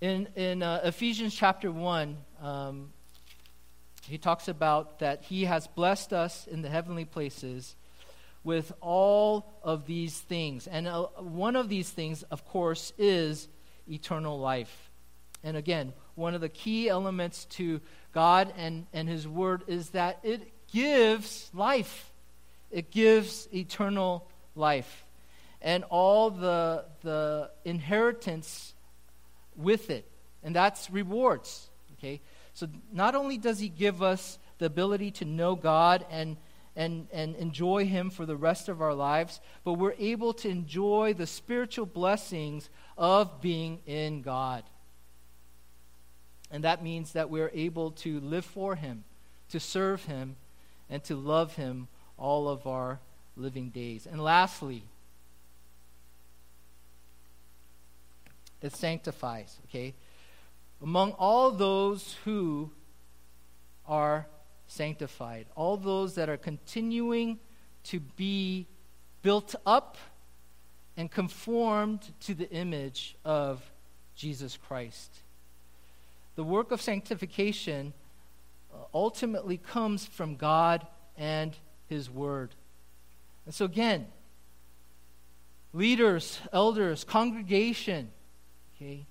In, 0.00 0.26
in 0.34 0.64
uh, 0.64 0.80
Ephesians 0.82 1.32
chapter 1.32 1.70
1, 1.70 2.16
um, 2.42 2.92
he 4.08 4.18
talks 4.18 4.48
about 4.48 4.98
that 4.98 5.22
he 5.22 5.44
has 5.44 5.68
blessed 5.68 6.12
us 6.12 6.48
in 6.48 6.60
the 6.60 6.68
heavenly 6.68 7.04
places 7.04 7.76
with 8.42 8.72
all 8.80 9.60
of 9.62 9.86
these 9.86 10.18
things. 10.18 10.66
And 10.66 10.88
uh, 10.88 11.04
one 11.18 11.54
of 11.54 11.68
these 11.68 11.88
things, 11.88 12.24
of 12.24 12.44
course, 12.44 12.92
is 12.98 13.46
eternal 13.88 14.40
life. 14.40 14.90
And 15.44 15.56
again, 15.56 15.92
one 16.16 16.34
of 16.34 16.40
the 16.40 16.48
key 16.48 16.88
elements 16.88 17.44
to 17.44 17.80
God 18.12 18.52
and, 18.56 18.86
and 18.92 19.08
His 19.08 19.28
Word 19.28 19.62
is 19.68 19.90
that 19.90 20.18
it 20.24 20.52
gives 20.72 21.50
life, 21.52 22.10
it 22.70 22.90
gives 22.90 23.48
eternal 23.52 24.28
life. 24.54 25.04
And 25.60 25.84
all 25.84 26.30
the, 26.30 26.86
the 27.02 27.50
inheritance 27.64 28.74
with 29.54 29.90
it. 29.90 30.10
And 30.42 30.56
that's 30.56 30.90
rewards. 30.90 31.68
Okay? 31.98 32.20
So 32.54 32.66
not 32.92 33.14
only 33.14 33.38
does 33.38 33.60
He 33.60 33.68
give 33.68 34.02
us 34.02 34.38
the 34.58 34.66
ability 34.66 35.12
to 35.12 35.24
know 35.24 35.54
God 35.54 36.04
and 36.10 36.36
and, 36.74 37.08
and 37.12 37.36
enjoy 37.36 37.86
Him 37.86 38.10
for 38.10 38.26
the 38.26 38.36
rest 38.36 38.68
of 38.68 38.80
our 38.80 38.94
lives, 38.94 39.40
but 39.64 39.74
we're 39.74 39.94
able 39.98 40.32
to 40.34 40.48
enjoy 40.48 41.14
the 41.14 41.26
spiritual 41.26 41.86
blessings 41.86 42.70
of 42.96 43.40
being 43.40 43.80
in 43.86 44.22
God. 44.22 44.64
And 46.50 46.64
that 46.64 46.82
means 46.82 47.12
that 47.12 47.30
we're 47.30 47.50
able 47.54 47.90
to 47.92 48.20
live 48.20 48.44
for 48.44 48.74
Him, 48.74 49.04
to 49.50 49.60
serve 49.60 50.04
Him, 50.04 50.36
and 50.92 51.02
to 51.04 51.16
love 51.16 51.56
Him 51.56 51.88
all 52.16 52.48
of 52.48 52.68
our 52.68 53.00
living 53.36 53.70
days. 53.70 54.06
And 54.06 54.22
lastly, 54.22 54.84
it 58.60 58.76
sanctifies, 58.76 59.58
okay? 59.68 59.94
Among 60.80 61.12
all 61.12 61.50
those 61.50 62.16
who 62.24 62.70
are 63.86 64.26
sanctified. 64.72 65.46
All 65.54 65.76
those 65.76 66.14
that 66.14 66.28
are 66.28 66.36
continuing 66.36 67.38
to 67.84 68.00
be 68.00 68.66
built 69.22 69.54
up 69.66 69.96
and 70.96 71.10
conformed 71.10 72.00
to 72.20 72.34
the 72.34 72.50
image 72.50 73.16
of 73.24 73.70
Jesus 74.14 74.56
Christ. 74.56 75.20
The 76.34 76.44
work 76.44 76.70
of 76.70 76.80
sanctification 76.80 77.92
ultimately 78.94 79.56
comes 79.56 80.06
from 80.06 80.36
God 80.36 80.86
and 81.16 81.56
His 81.88 82.10
Word. 82.10 82.54
And 83.46 83.54
so, 83.54 83.64
again, 83.64 84.06
leaders, 85.72 86.40
elders, 86.52 87.04
congregation, 87.04 88.10
okay, 88.76 89.06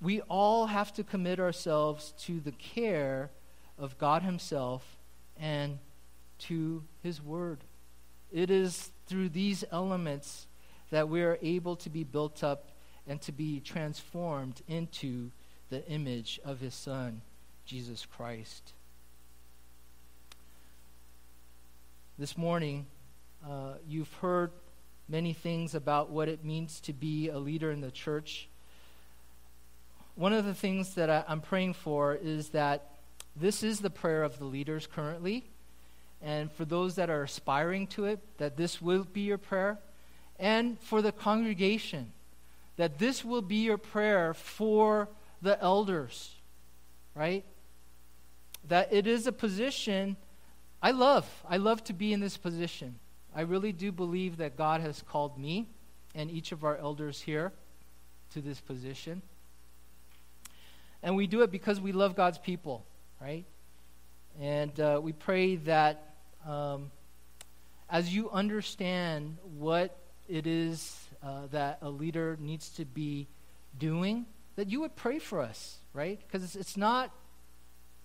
we 0.00 0.20
all 0.22 0.66
have 0.66 0.92
to 0.94 1.04
commit 1.04 1.40
ourselves 1.40 2.14
to 2.20 2.40
the 2.40 2.52
care 2.52 3.30
of 3.78 3.98
God 3.98 4.22
Himself 4.22 4.84
and 5.38 5.78
to 6.40 6.82
His 7.02 7.22
Word. 7.22 7.58
It 8.32 8.50
is 8.50 8.90
through 9.06 9.30
these 9.30 9.64
elements 9.72 10.46
that 10.90 11.08
we 11.08 11.22
are 11.22 11.38
able 11.42 11.76
to 11.76 11.90
be 11.90 12.04
built 12.04 12.42
up 12.42 12.70
and 13.06 13.20
to 13.22 13.32
be 13.32 13.60
transformed 13.60 14.62
into 14.68 15.30
the 15.68 15.86
image 15.88 16.40
of 16.44 16.60
His 16.60 16.74
Son, 16.74 17.22
Jesus 17.64 18.06
Christ. 18.06 18.72
This 22.20 22.36
morning, 22.36 22.84
uh, 23.48 23.76
you've 23.88 24.12
heard 24.20 24.50
many 25.08 25.32
things 25.32 25.74
about 25.74 26.10
what 26.10 26.28
it 26.28 26.44
means 26.44 26.78
to 26.80 26.92
be 26.92 27.30
a 27.30 27.38
leader 27.38 27.70
in 27.70 27.80
the 27.80 27.90
church. 27.90 28.46
One 30.16 30.34
of 30.34 30.44
the 30.44 30.52
things 30.52 30.96
that 30.96 31.08
I, 31.08 31.24
I'm 31.26 31.40
praying 31.40 31.72
for 31.72 32.14
is 32.14 32.50
that 32.50 32.90
this 33.34 33.62
is 33.62 33.80
the 33.80 33.88
prayer 33.88 34.22
of 34.22 34.38
the 34.38 34.44
leaders 34.44 34.86
currently. 34.86 35.46
And 36.20 36.52
for 36.52 36.66
those 36.66 36.96
that 36.96 37.08
are 37.08 37.22
aspiring 37.22 37.86
to 37.86 38.04
it, 38.04 38.20
that 38.36 38.58
this 38.58 38.82
will 38.82 39.04
be 39.04 39.22
your 39.22 39.38
prayer. 39.38 39.78
And 40.38 40.78
for 40.78 41.00
the 41.00 41.12
congregation, 41.12 42.12
that 42.76 42.98
this 42.98 43.24
will 43.24 43.40
be 43.40 43.64
your 43.64 43.78
prayer 43.78 44.34
for 44.34 45.08
the 45.40 45.58
elders, 45.62 46.34
right? 47.14 47.46
That 48.68 48.92
it 48.92 49.06
is 49.06 49.26
a 49.26 49.32
position 49.32 50.18
I 50.82 50.92
love. 50.92 51.28
I 51.48 51.58
love 51.58 51.84
to 51.84 51.92
be 51.92 52.12
in 52.12 52.20
this 52.20 52.36
position. 52.36 52.98
I 53.34 53.42
really 53.42 53.72
do 53.72 53.92
believe 53.92 54.38
that 54.38 54.56
God 54.56 54.80
has 54.80 55.02
called 55.02 55.38
me 55.38 55.68
and 56.14 56.30
each 56.30 56.52
of 56.52 56.64
our 56.64 56.76
elders 56.76 57.20
here 57.20 57.52
to 58.32 58.40
this 58.40 58.60
position. 58.60 59.22
And 61.02 61.16
we 61.16 61.26
do 61.26 61.42
it 61.42 61.50
because 61.50 61.80
we 61.80 61.92
love 61.92 62.16
God's 62.16 62.38
people 62.38 62.84
right? 63.20 63.44
And 64.40 64.78
uh, 64.80 65.00
we 65.02 65.12
pray 65.12 65.56
that 65.56 66.14
um, 66.46 66.90
as 67.88 68.14
you 68.14 68.30
understand 68.30 69.36
what 69.58 69.96
it 70.28 70.46
is 70.46 70.98
uh, 71.22 71.46
that 71.50 71.78
a 71.82 71.90
leader 71.90 72.36
needs 72.40 72.70
to 72.70 72.84
be 72.84 73.28
doing, 73.78 74.24
that 74.56 74.68
you 74.70 74.80
would 74.80 74.96
pray 74.96 75.18
for 75.18 75.40
us, 75.40 75.76
right? 75.92 76.18
Because 76.26 76.42
it's, 76.42 76.56
it's, 76.56 76.76
not 76.76 77.10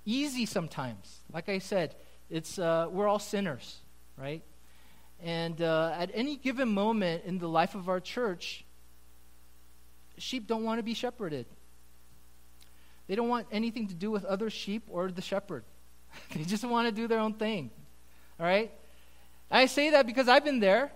easy 0.06 0.46
sometimes. 0.46 1.20
Like 1.32 1.48
I 1.48 1.60
said, 1.60 1.96
it's, 2.30 2.58
uh, 2.58 2.88
we're 2.92 3.08
all 3.08 3.20
sinners, 3.20 3.82
right? 4.18 4.42
And 5.24 5.62
uh, 5.62 5.96
at 5.98 6.12
any 6.14 6.36
given 6.36 6.70
moment 6.70 7.24
in 7.26 7.40
the 7.40 7.48
life 7.48 7.76
of 7.76 7.90
our 7.90 8.00
church, 8.00 8.66
sheep 10.18 10.48
don't 10.48 10.64
want 10.64 10.80
to 10.80 10.84
be 10.84 10.94
shepherded. 10.94 11.46
They 13.08 13.16
don't 13.16 13.30
want 13.30 13.48
anything 13.52 13.88
to 13.88 13.94
do 13.94 14.10
with 14.12 14.26
other 14.26 14.50
sheep 14.50 14.84
or 14.90 15.12
the 15.12 15.22
shepherd. 15.22 15.64
they 16.36 16.44
just 16.44 16.64
want 16.64 16.88
to 16.88 16.92
do 16.92 17.08
their 17.08 17.20
own 17.20 17.34
thing. 17.34 17.70
All 18.40 18.46
right? 18.46 18.72
I 19.50 19.68
say 19.68 19.92
that 19.92 20.08
because 20.08 20.28
I've 20.28 20.44
been 20.44 20.60
there. 20.60 20.92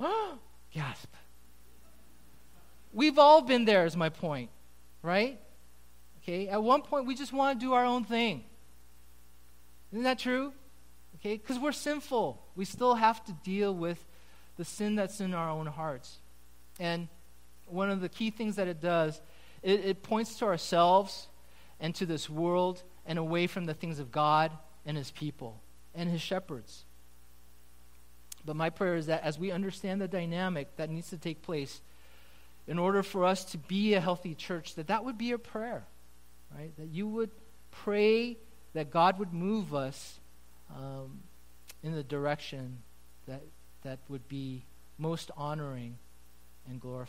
Gasp. 0.72 1.08
We've 2.92 3.18
all 3.18 3.42
been 3.42 3.64
there, 3.64 3.84
is 3.84 3.96
my 3.96 4.08
point. 4.08 4.50
Right? 5.02 5.38
Okay? 6.22 6.48
At 6.48 6.62
one 6.62 6.82
point, 6.82 7.06
we 7.06 7.14
just 7.14 7.32
want 7.32 7.58
to 7.58 7.64
do 7.64 7.72
our 7.74 7.84
own 7.84 8.04
thing. 8.04 8.44
Isn't 9.92 10.04
that 10.04 10.18
true? 10.18 10.52
Okay? 11.16 11.36
Because 11.36 11.58
we're 11.58 11.72
sinful. 11.72 12.42
We 12.54 12.64
still 12.64 12.94
have 12.94 13.24
to 13.24 13.32
deal 13.32 13.74
with 13.74 14.04
the 14.56 14.64
sin 14.64 14.94
that's 14.94 15.20
in 15.20 15.34
our 15.34 15.50
own 15.50 15.66
hearts. 15.66 16.18
And 16.78 17.08
one 17.66 17.90
of 17.90 18.00
the 18.00 18.08
key 18.08 18.30
things 18.30 18.56
that 18.56 18.68
it 18.68 18.80
does, 18.80 19.20
it, 19.62 19.84
it 19.84 20.02
points 20.02 20.38
to 20.38 20.46
ourselves 20.46 21.28
and 21.80 21.94
to 21.96 22.06
this 22.06 22.28
world 22.30 22.82
and 23.06 23.18
away 23.18 23.46
from 23.46 23.66
the 23.66 23.74
things 23.74 23.98
of 23.98 24.10
God 24.10 24.50
and 24.84 24.96
his 24.96 25.10
people 25.10 25.60
and 25.94 26.10
his 26.10 26.20
shepherds. 26.20 26.84
But 28.44 28.56
my 28.56 28.70
prayer 28.70 28.94
is 28.94 29.06
that 29.06 29.24
as 29.24 29.38
we 29.38 29.50
understand 29.50 30.00
the 30.00 30.08
dynamic 30.08 30.76
that 30.76 30.88
needs 30.88 31.10
to 31.10 31.18
take 31.18 31.42
place 31.42 31.80
in 32.68 32.78
order 32.78 33.02
for 33.02 33.24
us 33.24 33.44
to 33.46 33.58
be 33.58 33.94
a 33.94 34.00
healthy 34.00 34.34
church, 34.34 34.74
that 34.76 34.86
that 34.86 35.04
would 35.04 35.18
be 35.18 35.32
a 35.32 35.38
prayer, 35.38 35.84
right? 36.56 36.76
That 36.76 36.88
you 36.88 37.08
would 37.08 37.30
pray 37.70 38.38
that 38.76 38.90
God 38.90 39.18
would 39.18 39.32
move 39.32 39.74
us 39.74 40.18
um, 40.70 41.20
in 41.82 41.94
the 41.94 42.02
direction 42.02 42.82
that, 43.26 43.40
that 43.84 43.98
would 44.10 44.28
be 44.28 44.64
most 44.98 45.30
honoring 45.34 45.96
and 46.68 46.78
glorifying. 46.78 47.04